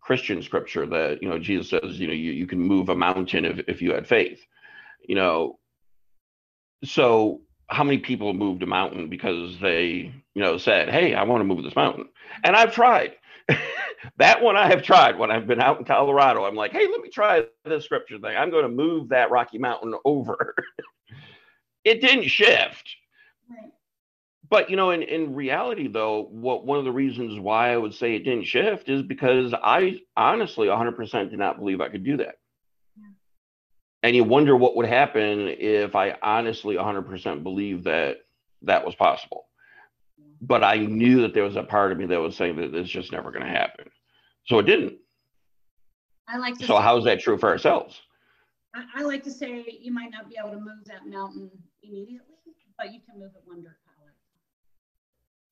Christian 0.00 0.42
scripture 0.42 0.86
that 0.86 1.22
you 1.22 1.28
know 1.28 1.38
Jesus 1.38 1.70
says 1.70 2.00
you 2.00 2.06
know 2.06 2.14
you, 2.14 2.32
you 2.32 2.46
can 2.46 2.60
move 2.60 2.88
a 2.88 2.94
mountain 2.94 3.44
if, 3.44 3.60
if 3.68 3.82
you 3.82 3.92
had 3.92 4.06
faith 4.06 4.40
you 5.08 5.14
know? 5.14 5.58
So 6.84 7.40
how 7.68 7.84
many 7.84 7.98
people 7.98 8.32
moved 8.32 8.62
a 8.62 8.66
mountain 8.66 9.08
because 9.08 9.58
they 9.60 10.12
you 10.34 10.42
know 10.42 10.56
said 10.56 10.88
hey 10.88 11.14
i 11.14 11.22
want 11.22 11.40
to 11.40 11.44
move 11.44 11.62
this 11.62 11.76
mountain 11.76 12.08
and 12.42 12.56
i've 12.56 12.72
tried 12.72 13.12
that 14.18 14.42
one 14.42 14.56
i 14.56 14.66
have 14.68 14.82
tried 14.82 15.18
when 15.18 15.30
i've 15.30 15.46
been 15.46 15.60
out 15.60 15.78
in 15.78 15.84
colorado. 15.84 16.44
I'm 16.44 16.54
like 16.54 16.72
hey 16.72 16.86
let 16.90 17.00
me 17.00 17.08
try 17.10 17.44
this 17.64 17.84
scripture 17.84 18.18
thing. 18.18 18.36
I'm 18.36 18.50
going 18.50 18.64
to 18.64 18.68
move 18.68 19.08
that 19.10 19.30
rocky 19.30 19.58
mountain 19.58 19.94
over. 20.04 20.54
It 21.84 22.02
didn't 22.02 22.28
shift. 22.28 22.96
Right. 23.48 23.70
but 24.50 24.68
you 24.68 24.76
know 24.76 24.90
in, 24.90 25.02
in 25.02 25.34
reality 25.34 25.88
though 25.88 26.24
what 26.30 26.66
one 26.66 26.78
of 26.78 26.84
the 26.84 26.92
reasons 26.92 27.40
why 27.40 27.72
i 27.72 27.76
would 27.78 27.94
say 27.94 28.14
it 28.14 28.24
didn't 28.24 28.44
shift 28.44 28.90
is 28.90 29.02
because 29.02 29.54
i 29.54 29.98
honestly 30.16 30.66
100% 30.66 31.30
did 31.30 31.38
not 31.38 31.58
believe 31.58 31.80
i 31.80 31.88
could 31.88 32.04
do 32.04 32.18
that. 32.18 32.34
And 34.02 34.14
you 34.14 34.22
wonder 34.22 34.56
what 34.56 34.76
would 34.76 34.86
happen 34.86 35.48
if 35.48 35.96
I 35.96 36.16
honestly 36.22 36.76
100% 36.76 37.42
believed 37.42 37.84
that 37.84 38.18
that 38.62 38.84
was 38.84 38.94
possible. 38.94 39.47
But 40.40 40.62
I 40.62 40.76
knew 40.76 41.22
that 41.22 41.34
there 41.34 41.42
was 41.42 41.56
a 41.56 41.62
part 41.62 41.92
of 41.92 41.98
me 41.98 42.06
that 42.06 42.20
was 42.20 42.36
saying 42.36 42.56
that 42.56 42.74
it's 42.74 42.90
just 42.90 43.12
never 43.12 43.30
going 43.30 43.44
to 43.44 43.50
happen. 43.50 43.90
So 44.46 44.58
it 44.58 44.66
didn't. 44.66 44.94
I 46.28 46.38
like. 46.38 46.56
so 46.56 46.76
how 46.76 46.96
is 46.98 47.04
that 47.04 47.20
true 47.20 47.38
for 47.38 47.48
ourselves? 47.48 48.00
I, 48.74 48.84
I, 48.96 49.02
like 49.02 49.22
to 49.24 49.30
say 49.30 49.64
you 49.80 49.92
might 49.92 50.10
not 50.10 50.28
be 50.28 50.36
able 50.38 50.50
to 50.50 50.60
move 50.60 50.84
that 50.86 51.06
mountain 51.06 51.50
immediately, 51.82 52.36
but 52.76 52.92
you 52.92 53.00
can 53.00 53.18
move 53.18 53.30
it 53.34 53.42
one 53.46 53.62
dirt 53.62 53.78
pile 53.84 54.10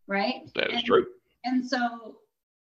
Right. 0.06 0.50
That 0.54 0.68
is 0.68 0.76
and, 0.76 0.84
true. 0.84 1.06
And 1.44 1.66
so, 1.66 2.18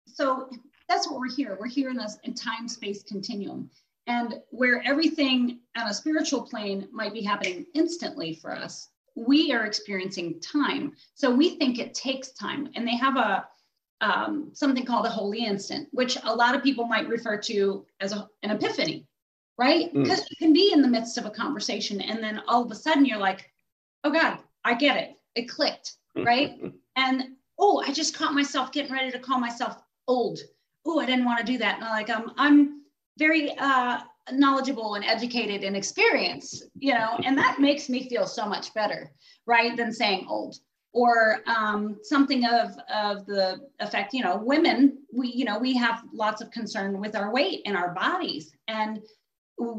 so 0.07 0.49
that's 0.87 1.09
what 1.09 1.19
we're 1.19 1.33
here. 1.33 1.57
We're 1.59 1.67
here 1.67 1.89
in 1.89 1.97
this 1.97 2.17
in 2.23 2.33
time 2.33 2.67
space 2.67 3.03
continuum. 3.03 3.69
And 4.07 4.35
where 4.49 4.81
everything 4.85 5.59
on 5.75 5.87
a 5.87 5.93
spiritual 5.93 6.43
plane 6.43 6.87
might 6.91 7.13
be 7.13 7.21
happening 7.21 7.65
instantly 7.73 8.35
for 8.35 8.55
us, 8.55 8.89
we 9.15 9.53
are 9.53 9.65
experiencing 9.65 10.39
time. 10.41 10.93
So 11.13 11.33
we 11.33 11.57
think 11.57 11.79
it 11.79 11.93
takes 11.93 12.31
time. 12.31 12.69
And 12.75 12.87
they 12.87 12.95
have 12.97 13.17
a 13.17 13.47
um, 14.01 14.49
something 14.53 14.85
called 14.85 15.05
a 15.05 15.09
holy 15.09 15.45
instant, 15.45 15.87
which 15.91 16.17
a 16.23 16.35
lot 16.35 16.53
of 16.53 16.61
people 16.61 16.85
might 16.85 17.07
refer 17.07 17.37
to 17.37 17.85
as 18.01 18.11
a, 18.11 18.29
an 18.43 18.51
epiphany, 18.51 19.07
right? 19.57 19.93
Mm. 19.93 20.03
Because 20.03 20.27
you 20.29 20.35
can 20.37 20.53
be 20.53 20.71
in 20.73 20.81
the 20.81 20.87
midst 20.87 21.17
of 21.17 21.25
a 21.25 21.31
conversation 21.31 22.01
and 22.01 22.21
then 22.21 22.41
all 22.47 22.63
of 22.63 22.71
a 22.71 22.75
sudden 22.75 23.05
you're 23.05 23.17
like, 23.17 23.49
oh 24.03 24.11
God, 24.11 24.39
I 24.63 24.73
get 24.73 24.97
it. 24.97 25.15
It 25.35 25.49
clicked, 25.49 25.93
right? 26.15 26.59
and 26.95 27.23
oh, 27.57 27.81
I 27.85 27.91
just 27.91 28.15
caught 28.15 28.33
myself 28.33 28.71
getting 28.71 28.91
ready 28.91 29.11
to 29.11 29.19
call 29.19 29.39
myself 29.39 29.77
old. 30.07 30.39
Oh, 30.85 30.99
I 30.99 31.05
didn't 31.05 31.25
want 31.25 31.39
to 31.39 31.51
do 31.51 31.57
that. 31.59 31.75
And 31.75 31.85
I'm 31.85 31.91
like, 31.91 32.09
um, 32.09 32.33
I'm 32.37 32.81
very 33.17 33.51
uh, 33.57 33.99
knowledgeable 34.31 34.95
and 34.95 35.05
educated 35.05 35.63
and 35.63 35.75
experienced, 35.75 36.65
you 36.79 36.93
know, 36.93 37.19
and 37.23 37.37
that 37.37 37.59
makes 37.59 37.89
me 37.89 38.09
feel 38.09 38.25
so 38.25 38.45
much 38.45 38.73
better, 38.73 39.11
right, 39.45 39.75
than 39.77 39.91
saying 39.93 40.25
old 40.27 40.57
or 40.95 41.41
um, 41.45 41.97
something 42.03 42.45
of 42.45 42.71
of 42.93 43.25
the 43.25 43.59
effect. 43.79 44.13
You 44.13 44.23
know, 44.23 44.37
women, 44.37 44.99
we 45.13 45.27
you 45.27 45.45
know 45.45 45.59
we 45.59 45.75
have 45.75 46.03
lots 46.13 46.41
of 46.41 46.49
concern 46.51 46.99
with 46.99 47.15
our 47.15 47.31
weight 47.31 47.61
and 47.65 47.75
our 47.77 47.93
bodies, 47.93 48.55
and 48.67 49.01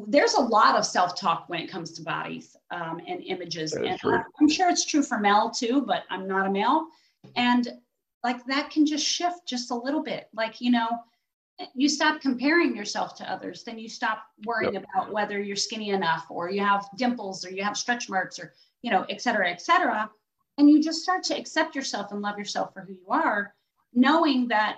there's 0.06 0.34
a 0.34 0.40
lot 0.40 0.76
of 0.76 0.86
self-talk 0.86 1.48
when 1.48 1.60
it 1.60 1.70
comes 1.70 1.92
to 1.92 2.02
bodies 2.02 2.56
um, 2.70 3.00
and 3.06 3.22
images. 3.24 3.72
And 3.72 3.98
true. 3.98 4.20
I'm 4.40 4.48
sure 4.48 4.70
it's 4.70 4.84
true 4.84 5.02
for 5.02 5.18
male 5.18 5.50
too, 5.50 5.82
but 5.86 6.04
I'm 6.10 6.28
not 6.28 6.46
a 6.46 6.50
male, 6.50 6.86
and 7.34 7.66
like 8.22 8.44
that 8.46 8.70
can 8.70 8.86
just 8.86 9.04
shift 9.04 9.46
just 9.46 9.70
a 9.70 9.74
little 9.74 10.02
bit. 10.02 10.28
Like 10.34 10.60
you 10.60 10.70
know 10.70 10.88
you 11.74 11.88
stop 11.88 12.20
comparing 12.20 12.76
yourself 12.76 13.14
to 13.16 13.30
others 13.30 13.64
then 13.64 13.78
you 13.78 13.88
stop 13.88 14.24
worrying 14.44 14.74
yep. 14.74 14.84
about 14.84 15.12
whether 15.12 15.40
you're 15.40 15.56
skinny 15.56 15.90
enough 15.90 16.26
or 16.30 16.50
you 16.50 16.60
have 16.60 16.86
dimples 16.96 17.44
or 17.44 17.50
you 17.50 17.62
have 17.62 17.76
stretch 17.76 18.08
marks 18.08 18.38
or 18.38 18.52
you 18.82 18.90
know 18.90 19.04
et 19.08 19.20
cetera 19.20 19.50
et 19.50 19.60
cetera. 19.60 20.10
And 20.58 20.70
you 20.70 20.82
just 20.82 21.02
start 21.02 21.22
to 21.24 21.38
accept 21.38 21.74
yourself 21.74 22.12
and 22.12 22.22
love 22.22 22.38
yourself 22.38 22.72
for 22.72 22.80
who 22.80 22.94
you 22.94 23.06
are 23.10 23.54
knowing 23.92 24.48
that 24.48 24.76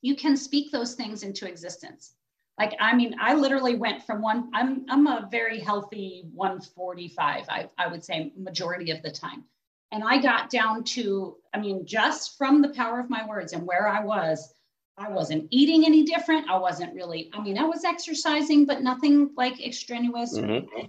you 0.00 0.16
can 0.16 0.36
speak 0.36 0.70
those 0.70 0.94
things 0.94 1.22
into 1.22 1.46
existence. 1.48 2.14
Like 2.58 2.74
i 2.80 2.94
mean 2.94 3.14
i 3.20 3.34
literally 3.34 3.76
went 3.76 4.02
from 4.02 4.22
one 4.22 4.50
i'm 4.54 4.84
i'm 4.88 5.06
a 5.06 5.28
very 5.30 5.58
healthy 5.58 6.24
145 6.34 7.44
i, 7.48 7.68
I 7.78 7.86
would 7.86 8.04
say 8.04 8.32
majority 8.36 8.90
of 8.90 9.02
the 9.02 9.10
time. 9.10 9.44
And 9.90 10.02
i 10.04 10.20
got 10.20 10.50
down 10.50 10.84
to 10.96 11.36
i 11.54 11.58
mean 11.58 11.84
just 11.86 12.38
from 12.38 12.62
the 12.62 12.70
power 12.70 13.00
of 13.00 13.10
my 13.10 13.26
words 13.26 13.52
and 13.52 13.66
where 13.66 13.88
i 13.88 14.02
was 14.02 14.54
I 14.98 15.10
wasn't 15.10 15.48
eating 15.50 15.84
any 15.84 16.04
different. 16.04 16.50
I 16.50 16.58
wasn't 16.58 16.94
really, 16.94 17.30
I 17.32 17.40
mean, 17.40 17.58
I 17.58 17.64
was 17.64 17.84
exercising, 17.84 18.66
but 18.66 18.82
nothing 18.82 19.30
like 19.36 19.64
extraneous. 19.64 20.36
Mm-hmm. 20.36 20.86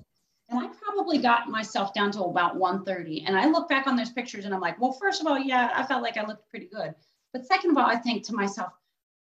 And 0.50 0.60
I 0.60 0.68
probably 0.68 1.18
got 1.20 1.50
myself 1.50 1.94
down 1.94 2.12
to 2.12 2.24
about 2.24 2.58
130. 2.58 3.24
And 3.26 3.38
I 3.38 3.48
look 3.48 3.70
back 3.70 3.88
on 3.88 3.96
those 3.96 4.12
pictures 4.12 4.46
and 4.46 4.54
I'm 4.54 4.60
like, 4.62 4.80
well, 4.80 4.92
first 4.92 5.22
of 5.22 5.28
all, 5.28 5.39
yeah, 5.39 5.72
I 5.74 5.84
felt 5.86 6.04
like 6.04 6.18
I 6.18 6.26
looked 6.26 6.50
pretty 6.50 6.68
good. 6.68 6.94
But 7.32 7.48
second 7.48 7.72
of 7.72 7.78
all, 7.78 7.86
I 7.86 7.96
think 7.96 8.24
to 8.26 8.34
myself, 8.34 8.72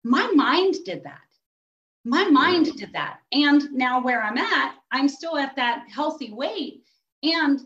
my 0.04 0.30
mind 0.36 0.76
did 0.86 1.04
that. 1.04 1.20
My 2.04 2.26
mind 2.26 2.76
did 2.78 2.94
that. 2.94 3.22
And 3.32 3.72
now 3.72 4.02
where 4.02 4.22
I'm 4.22 4.38
at, 4.38 4.76
I'm 4.92 5.10
still 5.10 5.38
at 5.38 5.56
that 5.56 5.86
healthy 5.90 6.32
weight. 6.32 6.84
And 7.24 7.62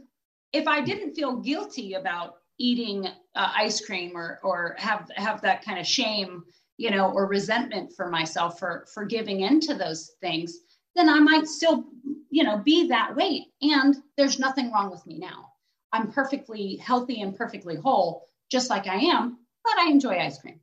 if 0.54 0.68
I 0.68 0.80
didn't 0.80 1.16
feel 1.16 1.36
guilty 1.36 1.96
about 1.96 2.36
eating 2.58 3.08
uh, 3.08 3.12
ice 3.36 3.84
cream 3.86 4.16
or, 4.16 4.40
or 4.44 4.76
have, 4.78 5.12
have 5.16 5.42
that 5.42 5.66
kind 5.66 5.80
of 5.80 5.86
shame, 5.86 6.46
you 6.80 6.90
know, 6.90 7.12
or 7.12 7.28
resentment 7.28 7.92
for 7.94 8.10
myself 8.10 8.58
for 8.58 8.88
for 8.94 9.04
giving 9.04 9.42
into 9.42 9.74
those 9.74 10.12
things, 10.22 10.60
then 10.96 11.10
I 11.10 11.20
might 11.20 11.46
still, 11.46 11.84
you 12.30 12.46
know, 12.46 12.58
be 12.58 12.88
that 12.88 13.14
weight. 13.18 13.48
And 13.62 13.98
there's 14.16 14.40
nothing 14.40 14.72
wrong 14.72 14.90
with 14.90 15.06
me 15.06 15.20
now. 15.20 15.50
I'm 15.92 16.10
perfectly 16.10 16.78
healthy 16.78 17.22
and 17.22 17.36
perfectly 17.36 17.76
whole, 17.76 18.24
just 18.50 18.70
like 18.70 18.88
I 18.88 18.96
am, 18.96 19.40
but 19.62 19.78
I 19.78 19.90
enjoy 19.90 20.20
ice 20.20 20.40
cream. 20.40 20.62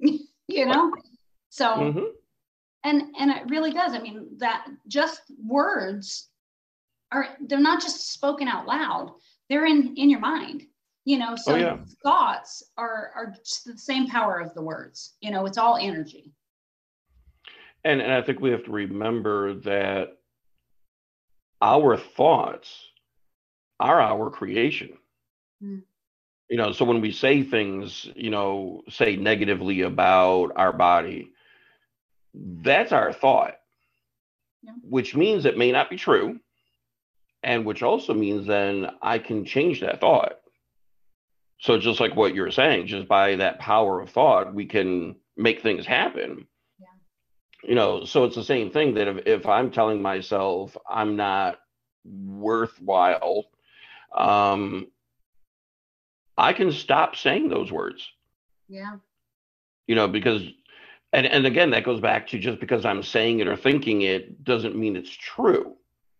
you 0.48 0.66
know? 0.66 0.94
So 1.48 1.66
mm-hmm. 1.66 2.04
and 2.84 3.02
and 3.18 3.32
it 3.32 3.50
really 3.50 3.72
does. 3.72 3.92
I 3.92 3.98
mean, 3.98 4.38
that 4.38 4.68
just 4.86 5.20
words 5.44 6.28
are 7.10 7.26
they're 7.40 7.58
not 7.58 7.82
just 7.82 8.12
spoken 8.12 8.46
out 8.46 8.68
loud, 8.68 9.14
they're 9.48 9.66
in 9.66 9.96
in 9.96 10.10
your 10.10 10.20
mind 10.20 10.62
you 11.06 11.16
know 11.16 11.36
so 11.36 11.54
oh, 11.54 11.56
yeah. 11.56 11.78
thoughts 12.02 12.62
are 12.76 13.12
are 13.14 13.34
the 13.64 13.78
same 13.78 14.06
power 14.08 14.38
of 14.38 14.52
the 14.52 14.60
words 14.60 15.14
you 15.22 15.30
know 15.30 15.46
it's 15.46 15.56
all 15.56 15.78
energy 15.80 16.32
and 17.84 18.02
and 18.02 18.12
i 18.12 18.20
think 18.20 18.40
we 18.40 18.50
have 18.50 18.64
to 18.64 18.72
remember 18.72 19.54
that 19.54 20.18
our 21.62 21.96
thoughts 21.96 22.68
are 23.80 24.00
our 24.00 24.28
creation 24.30 24.90
mm. 25.62 25.80
you 26.50 26.56
know 26.56 26.72
so 26.72 26.84
when 26.84 27.00
we 27.00 27.12
say 27.12 27.42
things 27.42 28.08
you 28.16 28.30
know 28.30 28.82
say 28.90 29.16
negatively 29.16 29.82
about 29.82 30.50
our 30.56 30.72
body 30.72 31.30
that's 32.34 32.92
our 32.92 33.12
thought 33.12 33.54
yeah. 34.62 34.72
which 34.82 35.14
means 35.14 35.44
it 35.44 35.56
may 35.56 35.70
not 35.70 35.88
be 35.88 35.96
true 35.96 36.38
and 37.44 37.64
which 37.64 37.84
also 37.84 38.12
means 38.12 38.44
then 38.44 38.90
i 39.02 39.18
can 39.20 39.44
change 39.44 39.80
that 39.80 40.00
thought 40.00 40.40
so 41.58 41.78
just 41.78 42.00
like 42.00 42.14
what 42.14 42.34
you're 42.34 42.50
saying, 42.50 42.86
just 42.86 43.08
by 43.08 43.36
that 43.36 43.58
power 43.58 44.00
of 44.00 44.10
thought, 44.10 44.54
we 44.54 44.66
can 44.66 45.16
make 45.36 45.62
things 45.62 45.86
happen. 45.86 46.46
Yeah. 46.78 47.68
You 47.68 47.74
know, 47.74 48.04
so 48.04 48.24
it's 48.24 48.36
the 48.36 48.44
same 48.44 48.70
thing 48.70 48.94
that 48.94 49.08
if, 49.08 49.26
if 49.26 49.46
I'm 49.46 49.70
telling 49.70 50.02
myself 50.02 50.76
I'm 50.88 51.16
not 51.16 51.58
worthwhile, 52.04 53.46
um, 54.16 54.88
I 56.36 56.52
can 56.52 56.72
stop 56.72 57.16
saying 57.16 57.48
those 57.48 57.72
words. 57.72 58.06
Yeah. 58.68 58.96
You 59.86 59.94
know, 59.94 60.08
because 60.08 60.42
and 61.12 61.26
and 61.26 61.46
again 61.46 61.70
that 61.70 61.84
goes 61.84 62.00
back 62.00 62.28
to 62.28 62.38
just 62.38 62.60
because 62.60 62.84
I'm 62.84 63.02
saying 63.02 63.40
it 63.40 63.48
or 63.48 63.56
thinking 63.56 64.02
it 64.02 64.44
doesn't 64.44 64.76
mean 64.76 64.96
it's 64.96 65.10
true. 65.10 65.76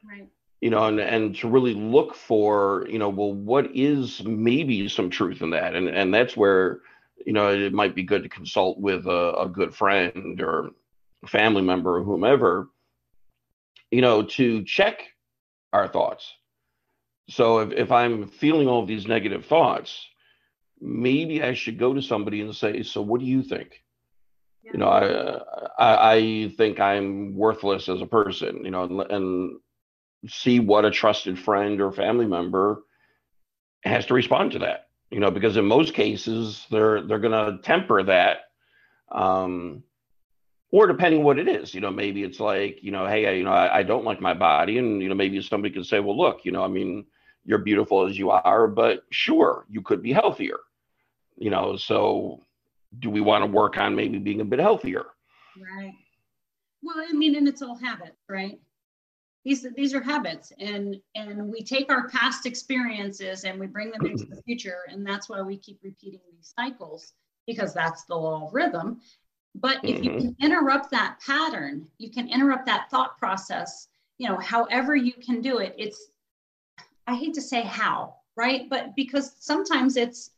Right. 0.09 0.29
You 0.62 0.71
know, 0.71 0.85
and 0.85 0.99
and 0.99 1.37
to 1.37 1.49
really 1.49 1.75
look 1.75 2.14
for, 2.14 2.87
you 2.88 2.99
know, 2.99 3.11
well, 3.11 3.33
what 3.33 3.71
is 3.75 4.25
maybe 4.25 4.88
some 4.88 5.11
truth 5.11 5.42
in 5.42 5.51
that? 5.51 5.75
And 5.75 5.87
and 5.88 6.14
that's 6.14 6.35
where, 6.37 6.81
you 7.27 7.35
know, 7.35 7.53
it 7.53 7.75
might 7.75 7.95
be 7.95 8.03
good 8.03 8.23
to 8.23 8.29
consult 8.31 8.79
with 8.79 9.07
a, 9.07 9.35
a 9.38 9.49
good 9.49 9.75
friend 9.75 10.40
or 10.40 10.71
family 11.27 11.62
member 11.62 11.99
or 11.99 12.05
whomever, 12.05 12.69
you 13.90 14.01
know, 14.01 14.23
to 14.23 14.64
check 14.64 15.03
our 15.73 15.88
thoughts. 15.88 16.33
So 17.29 17.59
if, 17.59 17.73
if 17.73 17.92
I'm 17.92 18.29
feeling 18.29 18.66
all 18.66 18.81
of 18.81 18.88
these 18.88 19.07
negative 19.07 19.45
thoughts, 19.45 20.09
maybe 20.81 21.42
I 21.42 21.55
should 21.55 21.79
go 21.79 21.92
to 21.92 22.01
somebody 22.01 22.40
and 22.40 22.55
say, 22.55 22.83
so 22.83 23.03
what 23.03 23.21
do 23.21 23.27
you 23.27 23.42
think? 23.42 23.83
You 24.62 24.79
know, 24.79 24.88
I, 24.88 25.42
I, 25.79 26.14
I 26.14 26.49
think 26.57 26.81
I'm 26.81 27.35
worthless 27.35 27.88
as 27.88 28.01
a 28.01 28.07
person, 28.07 28.64
you 28.64 28.71
know, 28.71 28.85
and, 28.85 29.01
and 29.11 29.59
see 30.29 30.61
what 30.61 30.85
a 30.85 30.91
trusted 30.91 31.39
friend 31.39 31.81
or 31.81 31.93
family 31.93 32.27
member 32.27 32.83
has 33.85 34.07
to 34.07 34.15
respond 34.15 34.53
to 34.53 34.59
that, 34.61 34.89
you 35.11 35.21
know, 35.21 35.31
because 35.31 35.57
in 35.57 35.65
most 35.65 35.95
cases 35.95 36.67
they're, 36.71 37.03
they're 37.03 37.19
going 37.19 37.33
to 37.57 37.62
temper 37.62 38.03
that. 38.03 38.39
Um, 39.11 39.83
or 40.73 40.87
depending 40.87 41.23
what 41.23 41.39
it 41.39 41.49
is, 41.49 41.73
you 41.75 41.81
know, 41.81 41.91
maybe 41.91 42.25
it's 42.25 42.41
like, 42.41 42.83
you 42.83 42.91
know, 42.91 43.07
hey, 43.07 43.27
I, 43.27 43.31
you 43.33 43.45
know, 43.45 43.53
I, 43.53 43.79
I 43.79 43.83
don't 43.85 44.05
like 44.05 44.21
my 44.21 44.35
body. 44.35 44.79
And, 44.79 45.01
you 45.01 45.09
know, 45.09 45.15
maybe 45.15 45.41
somebody 45.41 45.73
can 45.73 45.85
say, 45.85 46.01
well, 46.01 46.17
look, 46.17 46.45
you 46.45 46.51
know, 46.51 46.65
I 46.65 46.69
mean, 46.69 47.07
you're 47.45 47.59
beautiful 47.59 48.07
as 48.07 48.19
you 48.19 48.31
are, 48.31 48.67
but 48.67 49.05
sure, 49.11 49.65
you 49.71 49.81
could 49.81 50.03
be 50.03 50.12
healthier. 50.12 50.59
You 51.39 51.51
know, 51.51 51.77
so 51.77 52.43
do 52.99 53.11
we 53.11 53.21
want 53.21 53.45
to 53.45 53.51
work 53.51 53.79
on 53.79 53.95
maybe 53.95 54.19
being 54.19 54.41
a 54.41 54.45
bit 54.45 54.59
healthier? 54.59 55.07
Right. 55.57 55.93
Well, 56.83 56.97
I 56.99 57.12
mean, 57.12 57.37
and 57.37 57.47
it's 57.47 57.62
all 57.62 57.77
habits, 57.77 58.19
right? 58.29 58.59
These 59.47 59.65
these 59.77 59.95
are 59.95 60.03
habits, 60.03 60.53
and 60.59 60.97
and 61.15 61.49
we 61.49 61.63
take 61.63 61.89
our 61.89 62.09
past 62.09 62.47
experiences 62.47 63.45
and 63.45 63.61
we 63.61 63.69
bring 63.69 63.93
them 63.93 64.05
into 64.05 64.27
the 64.27 64.43
future, 64.43 64.79
and 64.89 65.07
that's 65.07 65.29
why 65.29 65.41
we 65.41 65.57
keep 65.57 65.79
repeating 65.85 66.19
these 66.33 66.53
cycles 66.59 67.13
because 67.47 67.73
that's 67.73 68.03
the 68.07 68.17
law 68.17 68.49
of 68.49 68.53
rhythm. 68.53 69.01
But 69.55 69.85
if 69.85 70.03
you 70.03 70.11
can 70.11 70.33
mm-hmm. 70.33 70.45
interrupt 70.45 70.91
that 70.91 71.21
pattern, 71.25 71.87
you 71.99 72.11
can 72.11 72.29
interrupt 72.29 72.67
that 72.67 72.91
thought 72.91 73.19
process. 73.19 73.87
You 74.19 74.31
know, 74.31 74.37
however 74.39 74.97
you 74.97 75.13
can 75.13 75.41
do 75.43 75.59
it, 75.59 75.77
it's 75.79 76.11
I 77.07 77.15
hate 77.15 77.35
to 77.35 77.41
say 77.41 77.63
how, 77.63 78.17
right? 78.35 78.69
But 78.69 78.97
because 78.97 79.37
sometimes 79.39 79.97
it's 79.97 80.33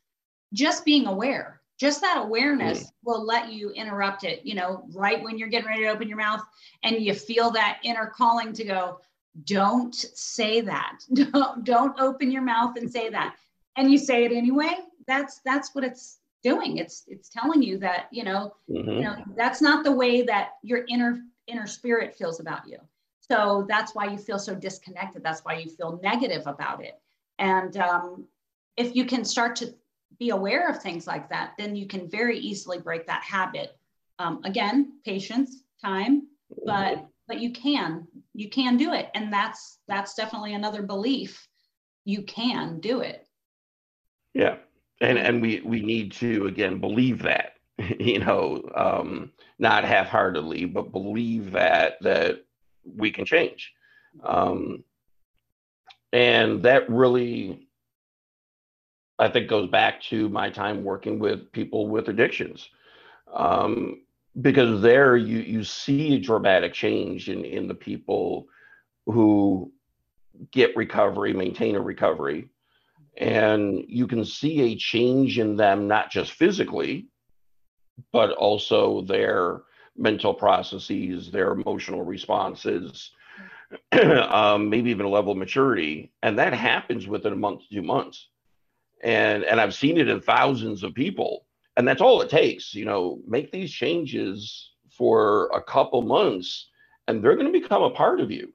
just 0.53 0.85
being 0.85 1.07
aware. 1.07 1.58
Just 1.78 2.00
that 2.00 2.18
awareness 2.18 2.84
mm. 2.84 2.90
will 3.04 3.24
let 3.24 3.52
you 3.52 3.70
interrupt 3.70 4.24
it, 4.24 4.44
you 4.44 4.54
know, 4.54 4.84
right 4.92 5.22
when 5.22 5.38
you're 5.38 5.48
getting 5.48 5.68
ready 5.68 5.82
to 5.82 5.88
open 5.88 6.08
your 6.08 6.18
mouth 6.18 6.42
and 6.82 6.96
you 6.96 7.14
feel 7.14 7.50
that 7.52 7.78
inner 7.84 8.06
calling 8.06 8.52
to 8.54 8.64
go, 8.64 9.00
don't 9.44 9.94
say 9.94 10.60
that. 10.62 10.98
Don't 11.14 11.64
don't 11.64 12.00
open 12.00 12.32
your 12.32 12.42
mouth 12.42 12.76
and 12.76 12.90
say 12.90 13.08
that. 13.10 13.36
And 13.76 13.92
you 13.92 13.96
say 13.96 14.24
it 14.24 14.32
anyway. 14.32 14.78
That's 15.06 15.40
that's 15.44 15.74
what 15.76 15.84
it's 15.84 16.18
doing. 16.42 16.78
It's 16.78 17.04
it's 17.06 17.28
telling 17.28 17.62
you 17.62 17.78
that, 17.78 18.08
you 18.10 18.24
know, 18.24 18.54
mm-hmm. 18.68 18.90
you 18.90 19.00
know, 19.02 19.16
that's 19.36 19.62
not 19.62 19.84
the 19.84 19.92
way 19.92 20.22
that 20.22 20.54
your 20.62 20.84
inner 20.88 21.20
inner 21.46 21.68
spirit 21.68 22.16
feels 22.16 22.40
about 22.40 22.66
you. 22.66 22.78
So 23.20 23.64
that's 23.68 23.94
why 23.94 24.06
you 24.06 24.18
feel 24.18 24.38
so 24.38 24.54
disconnected. 24.54 25.22
That's 25.22 25.44
why 25.44 25.58
you 25.58 25.70
feel 25.70 26.00
negative 26.02 26.46
about 26.46 26.82
it. 26.82 26.98
And 27.38 27.76
um, 27.76 28.26
if 28.76 28.96
you 28.96 29.04
can 29.04 29.24
start 29.24 29.54
to 29.56 29.74
be 30.18 30.31
aware 30.31 30.68
of 30.68 30.83
things 30.83 31.07
like 31.07 31.29
that, 31.31 31.53
then 31.59 31.77
you 31.77 31.87
can 31.87 32.09
very 32.09 32.38
easily 32.38 32.79
break 32.79 33.07
that 33.07 33.23
habit. 33.23 33.77
Um, 34.18 34.40
again, 34.44 34.99
patience, 35.05 35.62
time, 35.85 36.27
but 36.64 37.07
but 37.29 37.40
you 37.40 37.53
can 37.53 38.07
you 38.35 38.49
can 38.49 38.77
do 38.77 38.92
it, 38.92 39.11
and 39.14 39.33
that's 39.33 39.79
that's 39.87 40.14
definitely 40.14 40.55
another 40.55 40.83
belief. 40.83 41.47
You 42.05 42.23
can 42.23 42.81
do 42.81 43.01
it. 43.01 43.29
Yeah, 44.35 44.57
and 45.01 45.18
and 45.18 45.40
we 45.40 45.61
we 45.61 45.83
need 45.83 46.12
to 46.12 46.47
again 46.47 46.81
believe 46.81 47.23
that 47.23 47.53
you 48.01 48.18
know 48.18 48.68
um, 48.75 49.33
not 49.59 49.85
half-heartedly, 49.85 50.64
but 50.64 50.92
believe 50.92 51.53
that 51.53 51.99
that 52.01 52.44
we 52.85 53.11
can 53.11 53.25
change. 53.25 53.73
Um, 54.25 54.83
and 56.12 56.62
that 56.62 56.88
really, 56.88 57.67
I 59.18 59.28
think, 59.28 59.48
goes 59.48 59.68
back 59.68 60.02
to 60.04 60.28
my 60.28 60.50
time 60.50 60.85
working 60.85 61.18
with 61.18 61.50
people 61.52 61.88
with 61.88 62.09
addictions. 62.09 62.68
Um, 63.33 64.02
because 64.40 64.81
there 64.81 65.16
you, 65.16 65.38
you 65.38 65.64
see 65.64 66.14
a 66.14 66.20
dramatic 66.20 66.72
change 66.72 67.28
in, 67.28 67.44
in 67.44 67.66
the 67.66 67.74
people 67.74 68.46
who 69.07 69.72
get 70.52 70.76
recovery, 70.76 71.33
maintain 71.33 71.74
a 71.74 71.81
recovery. 71.81 72.48
And 73.16 73.85
you 73.88 74.07
can 74.07 74.24
see 74.24 74.61
a 74.61 74.76
change 74.76 75.38
in 75.38 75.57
them, 75.57 75.88
not 75.88 76.11
just 76.11 76.33
physically, 76.33 77.09
but 78.12 78.31
also 78.33 79.02
their 79.02 79.62
mental 79.96 80.33
processes, 80.33 81.31
their 81.31 81.50
emotional 81.52 82.04
responses, 82.04 83.11
um, 83.92 84.70
maybe 84.70 84.90
even 84.90 85.07
a 85.07 85.09
level 85.11 85.33
of 85.33 85.38
maturity, 85.38 86.12
and 86.22 86.38
that 86.38 86.52
happens 86.52 87.07
within 87.07 87.33
a 87.33 87.37
month 87.37 87.61
to 87.62 87.74
two 87.74 87.83
months. 87.83 88.28
And 89.02 89.44
and 89.44 89.61
I've 89.61 89.74
seen 89.74 89.98
it 89.98 90.08
in 90.08 90.20
thousands 90.20 90.82
of 90.82 90.94
people, 90.94 91.46
and 91.76 91.87
that's 91.87 92.00
all 92.00 92.20
it 92.20 92.30
takes. 92.30 92.74
You 92.74 92.84
know, 92.84 93.20
make 93.26 93.52
these 93.52 93.70
changes 93.70 94.72
for 94.90 95.48
a 95.54 95.62
couple 95.62 96.02
months, 96.02 96.68
and 97.06 97.22
they're 97.22 97.37
going 97.37 97.52
to 97.52 97.61
become 97.61 97.82
a 97.82 97.90
part 97.90 98.20
of 98.20 98.30
you. 98.30 98.52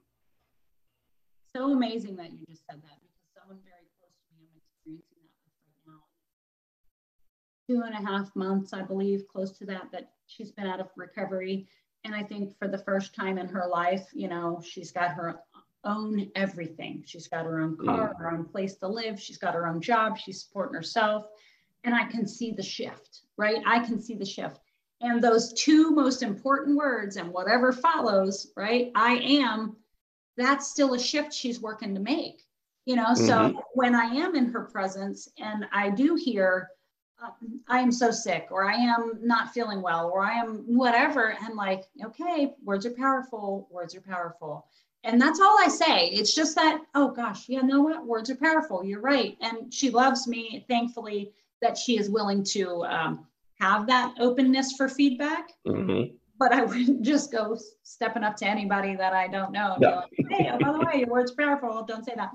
So 1.56 1.70
amazing 1.70 2.16
that 2.16 2.32
you 2.32 2.44
just 2.48 2.66
said 2.66 2.82
that 2.82 2.98
because 3.00 3.30
someone 3.38 3.58
very 3.64 3.86
close 3.98 4.12
to 4.28 4.34
me, 4.36 4.48
I'm 4.50 4.58
experiencing 4.58 5.18
that 5.22 5.54
right 5.62 5.86
now. 5.86 6.02
Two 7.68 7.82
and 7.86 7.94
a 7.94 8.10
half 8.10 8.34
months, 8.34 8.72
I 8.72 8.82
believe, 8.82 9.26
close 9.28 9.52
to 9.58 9.66
that, 9.66 9.90
that 9.92 10.10
she's 10.26 10.50
been 10.50 10.66
out 10.66 10.80
of 10.80 10.88
recovery. 10.96 11.68
And 12.04 12.14
I 12.14 12.22
think 12.22 12.58
for 12.58 12.68
the 12.68 12.78
first 12.78 13.14
time 13.14 13.38
in 13.38 13.46
her 13.48 13.66
life, 13.70 14.08
you 14.12 14.28
know, 14.28 14.60
she's 14.62 14.90
got 14.90 15.12
her 15.12 15.40
own 15.84 16.30
everything. 16.34 17.02
She's 17.06 17.28
got 17.28 17.44
her 17.44 17.60
own 17.60 17.76
car, 17.76 18.14
mm. 18.14 18.18
her 18.18 18.30
own 18.30 18.44
place 18.44 18.76
to 18.76 18.88
live. 18.88 19.20
She's 19.20 19.38
got 19.38 19.54
her 19.54 19.66
own 19.66 19.80
job. 19.80 20.18
She's 20.18 20.42
supporting 20.42 20.74
herself. 20.74 21.26
And 21.84 21.94
I 21.94 22.04
can 22.04 22.26
see 22.26 22.50
the 22.50 22.62
shift, 22.62 23.20
right? 23.36 23.62
I 23.66 23.80
can 23.80 24.00
see 24.00 24.14
the 24.14 24.24
shift. 24.24 24.58
And 25.00 25.22
those 25.22 25.52
two 25.52 25.90
most 25.90 26.22
important 26.22 26.76
words 26.76 27.16
and 27.16 27.30
whatever 27.30 27.72
follows, 27.72 28.52
right? 28.56 28.90
I 28.94 29.16
am, 29.16 29.76
that's 30.36 30.70
still 30.70 30.94
a 30.94 30.98
shift 30.98 31.32
she's 31.32 31.60
working 31.60 31.94
to 31.94 32.00
make. 32.00 32.42
You 32.86 32.96
know, 32.96 33.06
mm-hmm. 33.06 33.26
so 33.26 33.62
when 33.74 33.94
I 33.94 34.04
am 34.04 34.34
in 34.34 34.46
her 34.52 34.62
presence 34.62 35.28
and 35.38 35.66
I 35.72 35.90
do 35.90 36.14
hear, 36.14 36.68
I 37.68 37.78
am 37.78 37.92
so 37.92 38.10
sick, 38.10 38.48
or 38.50 38.70
I 38.70 38.74
am 38.74 39.14
not 39.22 39.54
feeling 39.54 39.80
well, 39.80 40.10
or 40.12 40.22
I 40.22 40.34
am 40.34 40.58
whatever. 40.66 41.36
And 41.42 41.54
like, 41.54 41.84
okay, 42.04 42.54
words 42.62 42.84
are 42.84 42.90
powerful. 42.90 43.66
Words 43.70 43.94
are 43.94 44.00
powerful. 44.00 44.66
And 45.04 45.20
that's 45.20 45.40
all 45.40 45.56
I 45.60 45.68
say. 45.68 46.08
It's 46.08 46.34
just 46.34 46.54
that, 46.56 46.80
oh 46.94 47.10
gosh, 47.10 47.48
yeah, 47.48 47.60
no, 47.60 47.82
what? 47.82 48.06
Words 48.06 48.30
are 48.30 48.36
powerful. 48.36 48.84
You're 48.84 49.00
right. 49.00 49.36
And 49.40 49.72
she 49.72 49.90
loves 49.90 50.26
me, 50.26 50.64
thankfully, 50.68 51.32
that 51.60 51.78
she 51.78 51.98
is 51.98 52.10
willing 52.10 52.42
to 52.44 52.84
um, 52.84 53.26
have 53.60 53.86
that 53.86 54.14
openness 54.18 54.72
for 54.76 54.88
feedback. 54.88 55.52
Mm-hmm. 55.66 56.14
But 56.38 56.52
I 56.52 56.62
wouldn't 56.64 57.02
just 57.02 57.30
go 57.30 57.56
stepping 57.82 58.24
up 58.24 58.36
to 58.36 58.46
anybody 58.46 58.96
that 58.96 59.12
I 59.12 59.28
don't 59.28 59.52
know 59.52 59.74
and 59.74 59.82
yeah. 59.82 60.02
be 60.16 60.24
like, 60.24 60.32
hey, 60.32 60.50
oh, 60.52 60.58
by 60.58 60.72
the 60.72 60.84
way, 60.86 61.00
your 61.00 61.08
words 61.08 61.32
powerful. 61.32 61.84
Don't 61.84 62.04
say 62.04 62.14
that. 62.16 62.30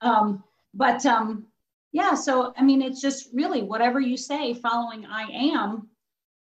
Um, 0.00 0.44
but 0.74 1.04
um, 1.06 1.46
yeah 1.92 2.14
so 2.14 2.52
i 2.56 2.62
mean 2.62 2.82
it's 2.82 3.00
just 3.00 3.28
really 3.32 3.62
whatever 3.62 4.00
you 4.00 4.16
say 4.16 4.54
following 4.54 5.06
i 5.06 5.24
am 5.30 5.88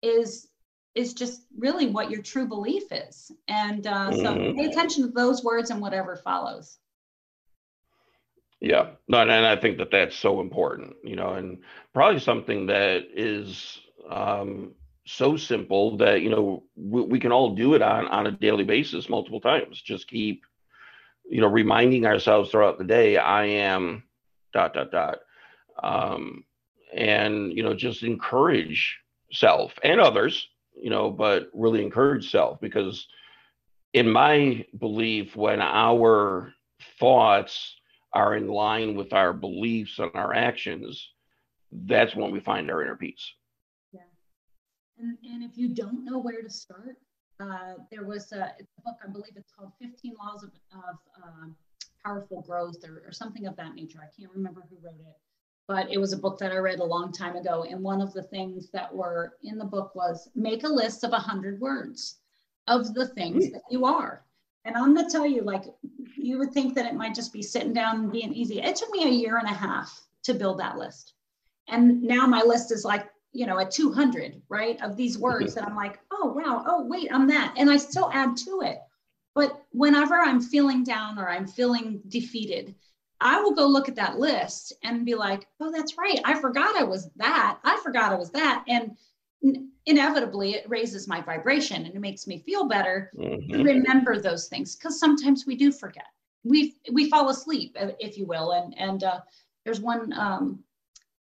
is 0.01 0.47
is 0.95 1.13
just 1.13 1.43
really 1.57 1.87
what 1.87 2.11
your 2.11 2.21
true 2.21 2.47
belief 2.47 2.91
is. 2.91 3.31
And 3.47 3.85
uh, 3.87 4.11
so 4.11 4.23
mm-hmm. 4.23 4.57
pay 4.57 4.65
attention 4.65 5.03
to 5.03 5.09
those 5.09 5.43
words 5.43 5.69
and 5.69 5.81
whatever 5.81 6.15
follows. 6.15 6.77
Yeah. 8.59 8.91
No 9.09 9.19
and 9.19 9.31
i 9.31 9.57
think 9.57 9.77
that 9.77 9.91
that's 9.91 10.15
so 10.15 10.39
important 10.39 10.95
you 11.03 11.17
know 11.17 11.33
and 11.33 11.57
probably 11.93 12.21
something 12.21 12.67
that 12.67 13.07
is 13.13 13.81
um, 14.09 14.73
so 15.05 15.35
simple 15.35 15.97
that 15.97 16.21
you 16.21 16.29
know 16.29 16.63
we, 16.75 17.01
we 17.01 17.19
can 17.19 17.31
all 17.31 17.55
do 17.55 17.73
it 17.73 17.81
on 17.81 18.07
on 18.07 18.27
a 18.27 18.31
daily 18.31 18.63
basis 18.63 19.09
multiple 19.09 19.41
times. 19.41 19.81
Just 19.81 20.07
keep 20.07 20.43
you 21.29 21.41
know 21.41 21.47
reminding 21.47 22.05
ourselves 22.05 22.51
throughout 22.51 22.77
the 22.77 22.83
day 22.83 23.17
i 23.17 23.45
am 23.45 24.03
dot 24.53 24.73
dot 24.73 24.91
dot. 24.91 25.19
Um, 25.81 26.43
and 26.93 27.51
you 27.51 27.63
know 27.63 27.73
just 27.73 28.03
encourage 28.03 28.99
self 29.31 29.73
and 29.83 29.99
others 29.99 30.47
you 30.75 30.89
know 30.89 31.09
but 31.09 31.49
really 31.53 31.83
encourage 31.83 32.31
self 32.31 32.59
because 32.59 33.07
in 33.93 34.09
my 34.09 34.65
belief 34.79 35.35
when 35.35 35.61
our 35.61 36.53
thoughts 36.99 37.75
are 38.13 38.35
in 38.35 38.47
line 38.47 38.95
with 38.95 39.13
our 39.13 39.33
beliefs 39.33 39.99
and 39.99 40.11
our 40.13 40.33
actions, 40.33 41.11
that's 41.71 42.15
when 42.15 42.31
we 42.31 42.39
find 42.39 42.69
our 42.69 42.83
inner 42.83 42.95
peace. 42.95 43.33
Yeah. 43.91 44.01
And, 44.99 45.17
and 45.23 45.43
if 45.43 45.57
you 45.57 45.69
don't 45.69 46.05
know 46.05 46.19
where 46.19 46.41
to 46.41 46.49
start, 46.49 46.97
uh, 47.39 47.73
there 47.91 48.05
was 48.05 48.31
a, 48.31 48.37
a, 48.37 48.81
book, 48.85 48.95
I 49.03 49.11
believe 49.11 49.33
it's 49.35 49.51
called 49.51 49.71
15 49.81 50.13
Laws 50.19 50.43
of, 50.43 50.51
of 50.71 50.95
uh, 51.23 51.47
Powerful 52.05 52.41
Growth 52.41 52.77
or, 52.87 53.03
or 53.07 53.11
something 53.11 53.47
of 53.47 53.55
that 53.55 53.73
nature. 53.73 53.99
I 54.01 54.11
can't 54.19 54.31
remember 54.31 54.63
who 54.69 54.77
wrote 54.83 54.99
it, 54.99 55.17
but 55.67 55.89
it 55.91 55.97
was 55.97 56.13
a 56.13 56.17
book 56.17 56.37
that 56.39 56.51
I 56.51 56.57
read 56.57 56.79
a 56.79 56.85
long 56.85 57.11
time 57.11 57.35
ago. 57.35 57.65
And 57.69 57.81
one 57.81 58.01
of 58.01 58.13
the 58.13 58.23
things 58.23 58.69
that 58.71 58.93
were 58.93 59.33
in 59.43 59.57
the 59.57 59.65
book 59.65 59.95
was 59.95 60.29
make 60.35 60.63
a 60.63 60.67
list 60.67 61.03
of 61.03 61.11
100 61.11 61.59
words 61.59 62.17
of 62.67 62.93
the 62.93 63.07
things 63.07 63.51
that 63.51 63.63
you 63.69 63.85
are. 63.85 64.23
And 64.65 64.75
I'm 64.75 64.93
going 64.93 65.05
to 65.05 65.11
tell 65.11 65.25
you, 65.25 65.41
like, 65.41 65.63
you 66.15 66.37
would 66.37 66.51
think 66.51 66.73
that 66.75 66.85
it 66.85 66.95
might 66.95 67.15
just 67.15 67.33
be 67.33 67.41
sitting 67.41 67.73
down 67.73 67.95
and 67.95 68.11
being 68.11 68.33
easy. 68.33 68.61
It 68.61 68.75
took 68.75 68.91
me 68.91 69.05
a 69.05 69.09
year 69.09 69.37
and 69.37 69.47
a 69.47 69.53
half 69.53 70.01
to 70.23 70.33
build 70.33 70.59
that 70.59 70.77
list. 70.77 71.13
And 71.67 72.01
now 72.01 72.25
my 72.25 72.41
list 72.41 72.71
is 72.71 72.85
like, 72.85 73.07
you 73.33 73.45
know, 73.45 73.59
at 73.59 73.71
200, 73.71 74.41
right? 74.47 74.81
Of 74.81 74.95
these 74.95 75.15
mm-hmm. 75.15 75.23
words 75.23 75.55
that 75.55 75.65
I'm 75.65 75.75
like, 75.75 75.99
oh, 76.11 76.33
wow, 76.33 76.63
oh, 76.65 76.85
wait, 76.85 77.09
I'm 77.11 77.27
that. 77.27 77.55
And 77.57 77.69
I 77.69 77.77
still 77.77 78.09
add 78.13 78.37
to 78.37 78.61
it. 78.63 78.79
But 79.35 79.63
whenever 79.71 80.15
I'm 80.15 80.39
feeling 80.39 80.83
down 80.83 81.17
or 81.17 81.27
I'm 81.27 81.47
feeling 81.47 82.01
defeated, 82.07 82.75
I 83.23 83.41
will 83.41 83.55
go 83.55 83.65
look 83.65 83.89
at 83.89 83.95
that 83.95 84.19
list 84.19 84.73
and 84.83 85.05
be 85.05 85.15
like, 85.15 85.47
oh, 85.59 85.71
that's 85.71 85.97
right. 85.97 86.19
I 86.25 86.39
forgot 86.39 86.75
I 86.75 86.83
was 86.83 87.09
that. 87.15 87.57
I 87.63 87.79
forgot 87.81 88.11
I 88.11 88.15
was 88.15 88.31
that. 88.31 88.63
And 88.67 88.97
inevitably 89.85 90.55
it 90.55 90.69
raises 90.69 91.07
my 91.07 91.21
vibration 91.21 91.85
and 91.85 91.95
it 91.95 91.99
makes 91.99 92.27
me 92.27 92.39
feel 92.39 92.67
better 92.67 93.11
mm-hmm. 93.17 93.51
to 93.51 93.63
remember 93.63 94.19
those 94.19 94.47
things 94.47 94.75
because 94.75 94.99
sometimes 94.99 95.45
we 95.45 95.55
do 95.55 95.71
forget 95.71 96.05
we 96.43 96.75
we 96.91 97.09
fall 97.09 97.29
asleep 97.29 97.75
if 97.99 98.17
you 98.17 98.25
will 98.25 98.51
and 98.51 98.73
and 98.77 99.03
uh, 99.03 99.19
there's 99.65 99.81
one 99.81 100.13
um, 100.13 100.63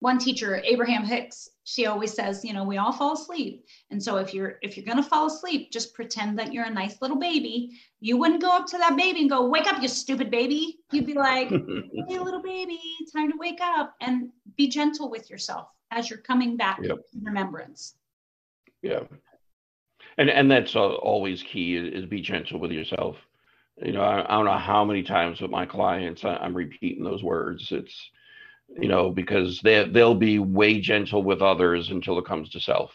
one 0.01 0.19
teacher 0.19 0.63
abraham 0.65 1.05
hicks 1.05 1.51
she 1.69 1.85
always 1.85 2.15
says 2.15 2.45
you 2.45 2.55
know 2.55 2.65
we 2.65 2.79
all 2.79 2.93
fall 2.93 3.13
asleep. 3.13 3.67
And 3.91 4.03
so 4.03 4.17
if 4.17 4.33
you're 4.33 4.59
if 4.63 4.77
you're 4.77 4.87
going 4.87 5.03
to 5.03 5.09
fall 5.09 5.27
asleep 5.27 5.71
just 5.71 5.93
pretend 5.93 6.39
that 6.39 6.53
you're 6.53 6.65
a 6.65 6.71
nice 6.71 7.03
little 7.03 7.19
baby. 7.19 7.79
You 8.01 8.17
wouldn't 8.17 8.41
go 8.41 8.51
up 8.51 8.67
to 8.69 8.79
that 8.79 8.97
baby 8.97 9.21
and 9.21 9.31
go 9.31 9.47
wake 9.47 9.67
up 9.67 9.83
you 9.83 9.89
stupid 9.89 10.31
baby. 10.31 10.79
You'd 10.93 11.07
be 11.07 11.13
like 11.13 11.51
hey 12.09 12.19
little 12.19 12.43
baby 12.43 12.81
time 13.13 13.31
to 13.31 13.37
wake 13.37 13.61
up. 13.61 13.95
And 14.01 14.31
be 14.57 14.69
gentle 14.69 15.11
with 15.11 15.29
yourself 15.29 15.69
as 15.91 16.09
you're 16.09 16.21
coming 16.21 16.57
back 16.57 16.79
yep. 16.83 16.97
to 16.97 17.03
remembrance. 17.23 17.97
Yeah. 18.81 19.01
And 20.17 20.31
and 20.31 20.51
that's 20.51 20.75
always 20.75 21.43
key 21.43 21.77
is, 21.77 22.07
be 22.07 22.23
gentle 22.23 22.61
with 22.61 22.71
yourself. 22.71 23.17
You 23.77 23.93
know 23.93 24.03
I, 24.03 24.25
I, 24.25 24.37
don't 24.37 24.47
know 24.47 24.57
how 24.57 24.87
many 24.87 25.03
times 25.03 25.41
with 25.43 25.51
my 25.51 25.67
clients 25.67 26.25
I, 26.25 26.45
am 26.45 26.57
repeating 26.57 27.05
those 27.05 27.23
words. 27.23 27.71
It's 27.71 28.11
you 28.69 28.89
know 28.89 29.11
because 29.11 29.61
they 29.61 29.85
they'll 29.89 30.15
be 30.15 30.39
way 30.39 30.81
gentle 30.81 31.23
with 31.23 31.43
others 31.43 31.91
until 31.91 32.19
it 32.19 32.25
comes 32.25 32.51
to 32.51 32.61
self 32.61 32.93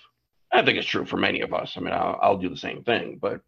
i 0.52 0.64
think 0.64 0.78
it's 0.78 0.88
true 0.88 1.06
for 1.06 1.18
many 1.18 1.42
of 1.42 1.54
us 1.54 1.74
i 1.78 1.80
mean 1.80 1.94
i'll, 1.94 2.20
I'll 2.22 2.38
do 2.38 2.50
the 2.50 2.58
same 2.58 2.84
thing 2.84 3.20
but 3.22 3.42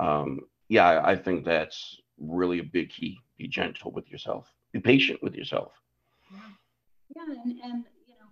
um, 0.00 0.40
yeah 0.68 1.02
i 1.04 1.16
think 1.16 1.44
that's 1.44 2.00
really 2.18 2.58
a 2.58 2.64
big 2.64 2.90
key 2.90 3.18
be 3.38 3.48
gentle 3.48 3.92
with 3.92 4.10
yourself 4.10 4.46
be 4.72 4.80
patient 4.80 5.22
with 5.22 5.34
yourself 5.34 5.72
yeah, 6.32 6.38
yeah 7.16 7.34
and, 7.44 7.60
and 7.62 7.84
you 8.06 8.14
know, 8.20 8.30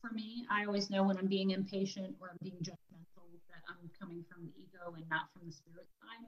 for 0.00 0.14
me. 0.14 0.46
I 0.50 0.64
always 0.64 0.90
know 0.90 1.04
when 1.04 1.16
I'm 1.18 1.26
being 1.26 1.50
impatient 1.50 2.14
or 2.20 2.30
I'm 2.30 2.38
being 2.42 2.56
judgmental 2.62 3.26
that 3.48 3.62
I'm 3.68 3.90
coming 4.00 4.24
from 4.30 4.44
the 4.44 4.52
ego 4.60 4.94
and 4.96 5.08
not 5.10 5.28
from 5.32 5.46
the 5.46 5.52
spirit 5.52 5.86
side. 6.00 6.26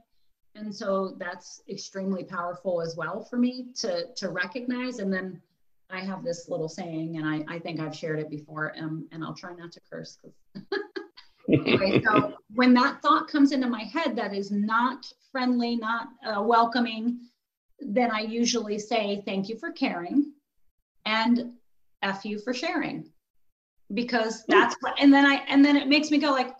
And 0.55 0.73
so 0.73 1.15
that's 1.17 1.61
extremely 1.69 2.23
powerful 2.23 2.81
as 2.81 2.95
well 2.95 3.23
for 3.23 3.37
me 3.37 3.69
to 3.77 4.13
to 4.15 4.29
recognize. 4.29 4.99
And 4.99 5.11
then 5.11 5.41
I 5.93 5.99
have 5.99 6.23
this 6.23 6.49
little 6.49 6.69
saying, 6.69 7.17
and 7.17 7.27
I, 7.27 7.55
I 7.55 7.59
think 7.59 7.79
I've 7.79 7.95
shared 7.95 8.19
it 8.19 8.29
before, 8.29 8.73
um, 8.77 9.07
and 9.11 9.23
I'll 9.23 9.35
try 9.35 9.53
not 9.53 9.71
to 9.73 9.81
curse 9.91 10.17
anyway, 11.49 12.01
so 12.05 12.33
when 12.53 12.73
that 12.73 13.01
thought 13.01 13.27
comes 13.27 13.51
into 13.51 13.67
my 13.67 13.83
head 13.83 14.15
that 14.15 14.33
is 14.33 14.51
not 14.51 15.05
friendly, 15.31 15.75
not 15.75 16.07
uh, 16.25 16.41
welcoming, 16.41 17.19
then 17.79 18.11
I 18.11 18.21
usually 18.21 18.79
say, 18.79 19.21
Thank 19.25 19.49
you 19.49 19.57
for 19.57 19.71
caring 19.71 20.33
and 21.05 21.53
F 22.01 22.25
you 22.25 22.39
for 22.39 22.53
sharing 22.53 23.09
because 23.93 24.43
that's 24.47 24.75
what 24.81 24.93
and 24.99 25.13
then 25.13 25.25
I 25.25 25.35
and 25.47 25.63
then 25.63 25.75
it 25.75 25.87
makes 25.87 26.09
me 26.09 26.17
go 26.17 26.31
like 26.31 26.55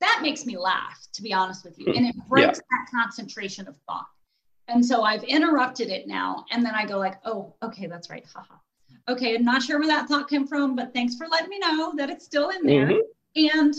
that 0.00 0.20
makes 0.22 0.44
me 0.46 0.56
laugh 0.56 0.98
to 1.14 1.22
be 1.22 1.32
honest 1.32 1.64
with 1.64 1.78
you 1.78 1.92
and 1.92 2.06
it 2.06 2.14
breaks 2.28 2.58
yeah. 2.58 2.64
that 2.70 3.02
concentration 3.02 3.66
of 3.66 3.76
thought. 3.86 4.06
And 4.68 4.84
so 4.84 5.02
I've 5.02 5.22
interrupted 5.24 5.88
it 5.88 6.06
now 6.06 6.44
and 6.50 6.64
then 6.64 6.74
I 6.74 6.84
go 6.86 6.98
like 6.98 7.18
oh 7.24 7.54
okay 7.62 7.86
that's 7.86 8.10
right 8.10 8.24
haha 8.32 8.54
okay 9.08 9.34
I'm 9.34 9.44
not 9.44 9.62
sure 9.62 9.78
where 9.78 9.88
that 9.88 10.08
thought 10.08 10.28
came 10.28 10.46
from 10.46 10.76
but 10.76 10.92
thanks 10.92 11.16
for 11.16 11.26
letting 11.28 11.48
me 11.48 11.58
know 11.58 11.92
that 11.96 12.10
it's 12.10 12.24
still 12.24 12.50
in 12.50 12.66
there 12.66 12.88
mm-hmm. 12.88 13.58
and 13.58 13.74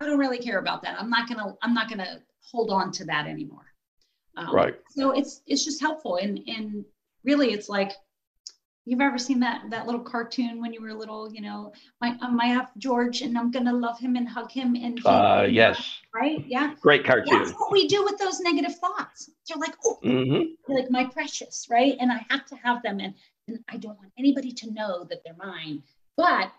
I 0.00 0.06
don't 0.06 0.18
really 0.18 0.38
care 0.38 0.58
about 0.58 0.82
that 0.82 1.00
I'm 1.00 1.10
not 1.10 1.28
gonna 1.28 1.54
I'm 1.62 1.74
not 1.74 1.88
gonna 1.88 2.20
hold 2.40 2.70
on 2.70 2.92
to 2.92 3.04
that 3.06 3.26
anymore 3.26 3.66
um, 4.36 4.54
right 4.54 4.74
so 4.90 5.12
it's 5.12 5.42
it's 5.46 5.64
just 5.64 5.80
helpful 5.80 6.16
and 6.16 6.40
and 6.46 6.84
really 7.24 7.52
it's 7.52 7.68
like 7.68 7.92
You've 8.84 9.00
ever 9.00 9.16
seen 9.16 9.38
that 9.40 9.62
that 9.70 9.86
little 9.86 10.00
cartoon 10.00 10.60
when 10.60 10.72
you 10.72 10.82
were 10.82 10.92
little? 10.92 11.32
You 11.32 11.40
know, 11.40 11.72
my 12.00 12.16
um, 12.20 12.40
I 12.40 12.46
have 12.46 12.70
George, 12.78 13.22
and 13.22 13.38
I'm 13.38 13.52
gonna 13.52 13.72
love 13.72 13.96
him 14.00 14.16
and 14.16 14.28
hug 14.28 14.50
him. 14.50 14.74
And 14.74 15.00
uh, 15.06 15.46
yes, 15.48 16.00
right, 16.12 16.44
yeah, 16.48 16.74
great 16.80 17.04
cartoon. 17.04 17.44
That's 17.44 17.52
what 17.52 17.70
we 17.70 17.86
do 17.86 18.02
with 18.02 18.18
those 18.18 18.40
negative 18.40 18.76
thoughts. 18.76 19.30
They're 19.48 19.58
like, 19.58 19.76
oh, 19.84 20.00
mm-hmm. 20.02 20.72
like 20.72 20.90
my 20.90 21.04
precious, 21.04 21.68
right? 21.70 21.96
And 22.00 22.10
I 22.10 22.26
have 22.28 22.44
to 22.46 22.56
have 22.56 22.82
them, 22.82 22.98
and 22.98 23.14
and 23.48 23.58
I 23.68 23.76
don't 23.76 23.98
want 23.98 24.12
anybody 24.18 24.52
to 24.52 24.72
know 24.72 25.04
that 25.04 25.22
they're 25.24 25.34
mine. 25.36 25.82
But 26.16 26.52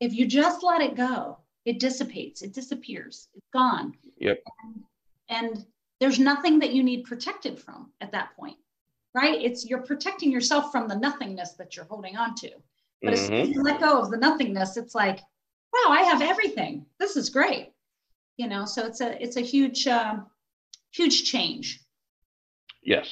if 0.00 0.14
you 0.14 0.26
just 0.26 0.62
let 0.62 0.80
it 0.80 0.96
go, 0.96 1.38
it 1.64 1.80
dissipates, 1.80 2.42
it 2.42 2.52
disappears, 2.52 3.28
it's 3.34 3.48
gone. 3.52 3.94
Yep. 4.18 4.42
And, 4.62 4.84
and 5.28 5.66
there's 6.00 6.18
nothing 6.18 6.58
that 6.60 6.72
you 6.72 6.82
need 6.82 7.04
protected 7.04 7.58
from 7.58 7.90
at 8.00 8.12
that 8.12 8.34
point 8.36 8.56
right? 9.14 9.40
It's 9.42 9.66
you're 9.66 9.82
protecting 9.82 10.30
yourself 10.30 10.70
from 10.70 10.88
the 10.88 10.96
nothingness 10.96 11.52
that 11.52 11.76
you're 11.76 11.86
holding 11.86 12.16
on 12.16 12.34
to. 12.36 12.50
But 13.02 13.14
mm-hmm. 13.14 13.32
as 13.32 13.48
you 13.48 13.62
let 13.62 13.80
go 13.80 14.00
of 14.00 14.10
the 14.10 14.16
nothingness, 14.16 14.76
it's 14.76 14.94
like, 14.94 15.18
wow, 15.72 15.90
I 15.90 16.02
have 16.02 16.22
everything. 16.22 16.86
This 16.98 17.16
is 17.16 17.30
great. 17.30 17.72
You 18.36 18.48
know, 18.48 18.64
so 18.64 18.86
it's 18.86 19.00
a 19.00 19.20
it's 19.22 19.36
a 19.36 19.40
huge 19.40 19.86
uh, 19.86 20.16
huge 20.92 21.24
change. 21.24 21.80
Yes, 22.82 23.08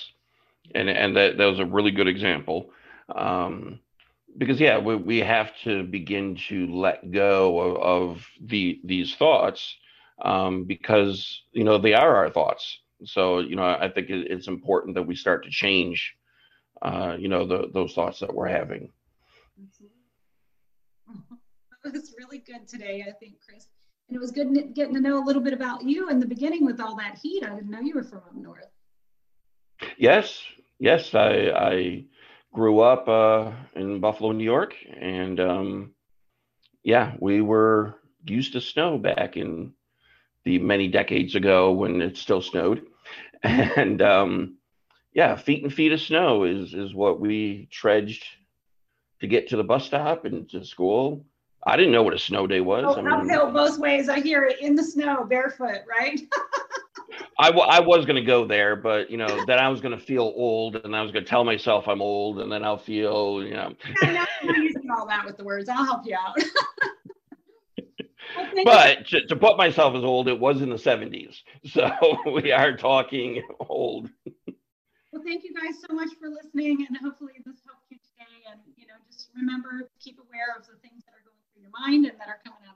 and 0.74 0.88
and 0.88 1.16
that 1.16 1.36
that 1.38 1.46
was 1.46 1.58
a 1.58 1.64
really 1.64 1.90
good 1.90 2.08
example. 2.08 2.70
Um, 3.14 3.80
because 4.38 4.60
yeah, 4.60 4.78
we, 4.78 4.96
we 4.96 5.18
have 5.18 5.52
to 5.64 5.84
begin 5.84 6.36
to 6.48 6.66
let 6.66 7.10
go 7.10 7.58
of, 7.60 7.76
of 7.76 8.26
the 8.42 8.80
these 8.84 9.14
thoughts 9.14 9.76
um, 10.22 10.64
because 10.64 11.42
you 11.52 11.64
know 11.64 11.78
they 11.78 11.94
are 11.94 12.16
our 12.16 12.30
thoughts 12.30 12.80
so, 13.04 13.40
you 13.40 13.56
know, 13.56 13.64
I 13.64 13.88
think 13.88 14.08
it's 14.08 14.48
important 14.48 14.94
that 14.94 15.02
we 15.02 15.14
start 15.14 15.44
to 15.44 15.50
change, 15.50 16.16
uh, 16.80 17.16
you 17.18 17.28
know, 17.28 17.46
the, 17.46 17.68
those 17.72 17.92
thoughts 17.92 18.20
that 18.20 18.32
we're 18.32 18.48
having. 18.48 18.90
It 21.84 21.92
was 21.92 22.14
really 22.18 22.38
good 22.38 22.66
today, 22.66 23.04
I 23.06 23.12
think, 23.12 23.34
Chris. 23.46 23.66
And 24.08 24.16
it 24.16 24.20
was 24.20 24.30
good 24.30 24.74
getting 24.74 24.94
to 24.94 25.00
know 25.00 25.22
a 25.22 25.24
little 25.24 25.42
bit 25.42 25.52
about 25.52 25.82
you 25.82 26.08
in 26.08 26.20
the 26.20 26.26
beginning 26.26 26.64
with 26.64 26.80
all 26.80 26.96
that 26.96 27.18
heat. 27.22 27.44
I 27.44 27.54
didn't 27.54 27.70
know 27.70 27.80
you 27.80 27.94
were 27.94 28.04
from 28.04 28.18
up 28.18 28.34
north. 28.34 28.70
Yes, 29.98 30.42
yes. 30.78 31.14
I, 31.14 31.50
I 31.50 32.04
grew 32.56 32.80
up 32.80 33.06
uh, 33.06 33.52
in 33.74 34.00
Buffalo, 34.00 34.32
New 34.32 34.42
York. 34.42 34.74
And 34.98 35.38
um, 35.38 35.92
yeah, 36.82 37.12
we 37.20 37.42
were 37.42 38.00
used 38.24 38.54
to 38.54 38.62
snow 38.62 38.96
back 38.96 39.36
in 39.36 39.74
the 40.44 40.58
many 40.58 40.88
decades 40.88 41.34
ago 41.34 41.72
when 41.72 42.00
it 42.00 42.16
still 42.16 42.42
snowed. 42.42 42.86
And 43.42 44.00
um, 44.02 44.56
yeah, 45.12 45.36
feet 45.36 45.62
and 45.62 45.72
feet 45.72 45.92
of 45.92 46.00
snow 46.00 46.44
is 46.44 46.72
is 46.74 46.94
what 46.94 47.20
we 47.20 47.68
trudged 47.70 48.24
to 49.20 49.28
get 49.28 49.50
to 49.50 49.56
the 49.56 49.62
bus 49.62 49.84
stop 49.84 50.24
and 50.24 50.48
to 50.50 50.64
school. 50.64 51.24
I 51.64 51.76
didn't 51.76 51.92
know 51.92 52.02
what 52.02 52.14
a 52.14 52.18
snow 52.18 52.46
day 52.46 52.60
was. 52.60 52.86
Oh, 52.88 52.98
I 52.98 53.02
mean, 53.02 53.30
uphill 53.30 53.52
both 53.52 53.78
ways. 53.78 54.08
I 54.08 54.20
hear 54.20 54.44
it 54.46 54.60
in 54.60 54.74
the 54.74 54.82
snow, 54.82 55.24
barefoot, 55.24 55.82
right? 55.86 56.18
I, 57.38 57.50
w- 57.50 57.68
I 57.68 57.80
was 57.80 58.06
going 58.06 58.16
to 58.16 58.24
go 58.24 58.46
there, 58.46 58.76
but 58.76 59.10
you 59.10 59.18
know, 59.18 59.44
then 59.46 59.58
I 59.58 59.68
was 59.68 59.80
going 59.80 59.96
to 59.96 60.02
feel 60.02 60.32
old 60.36 60.76
and 60.76 60.96
I 60.96 61.02
was 61.02 61.12
going 61.12 61.24
to 61.24 61.28
tell 61.28 61.44
myself 61.44 61.86
I'm 61.86 62.00
old 62.00 62.40
and 62.40 62.50
then 62.50 62.64
I'll 62.64 62.78
feel, 62.78 63.44
you 63.44 63.54
know. 63.54 63.74
I'm 64.02 64.14
not 64.14 64.28
using 64.42 64.90
all 64.90 65.06
that 65.06 65.26
with 65.26 65.36
the 65.36 65.44
words. 65.44 65.68
I'll 65.68 65.84
help 65.84 66.06
you 66.06 66.16
out. 66.16 66.36
but 68.64 69.06
to, 69.08 69.26
to, 69.26 69.36
put 69.36 69.56
myself 69.56 69.94
as 69.94 70.04
old, 70.04 70.28
it 70.28 70.38
was 70.38 70.62
in 70.62 70.70
the 70.70 70.76
70s. 70.76 71.42
So 71.66 71.90
we 72.32 72.52
are 72.52 72.76
talking 72.76 73.42
old. 73.68 74.08
Well, 75.12 75.22
thank 75.24 75.44
you 75.44 75.54
guys 75.54 75.80
so 75.80 75.94
much 75.94 76.10
for 76.20 76.28
listening, 76.28 76.86
and 76.86 76.96
hopefully 76.96 77.32
this 77.44 77.56
helped 77.64 77.88
you 77.90 77.96
today. 77.96 78.44
And 78.52 78.60
you 78.76 78.86
know, 78.86 78.94
just 79.10 79.30
remember, 79.34 79.88
keep 79.98 80.18
aware 80.18 80.52
of 80.56 80.66
the 80.66 80.76
things 80.84 81.04
that 81.04 81.12
are 81.16 81.24
going 81.24 81.40
through 81.52 81.62
your 81.62 81.72
mind 81.72 82.04
and 82.04 82.20
that 82.20 82.28
are 82.28 82.38
coming 82.44 82.60
out 82.68 82.75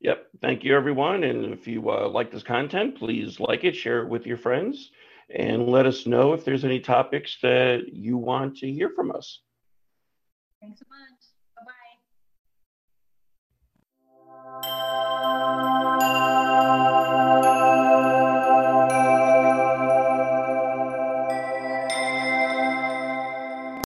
Yep. 0.00 0.28
Thank 0.40 0.64
you, 0.64 0.74
everyone. 0.74 1.24
And 1.24 1.52
if 1.52 1.66
you 1.66 1.90
uh, 1.90 2.08
like 2.08 2.30
this 2.30 2.42
content, 2.42 2.96
please 2.98 3.38
like 3.38 3.64
it, 3.64 3.76
share 3.76 4.00
it 4.02 4.08
with 4.08 4.26
your 4.26 4.38
friends, 4.38 4.90
and 5.34 5.68
let 5.68 5.86
us 5.86 6.06
know 6.06 6.32
if 6.32 6.44
there's 6.44 6.64
any 6.64 6.80
topics 6.80 7.36
that 7.42 7.92
you 7.92 8.16
want 8.16 8.56
to 8.58 8.72
hear 8.72 8.90
from 8.96 9.10
us. 9.10 9.40
Thanks 10.60 10.80
so 10.80 10.86
much. 10.88 11.19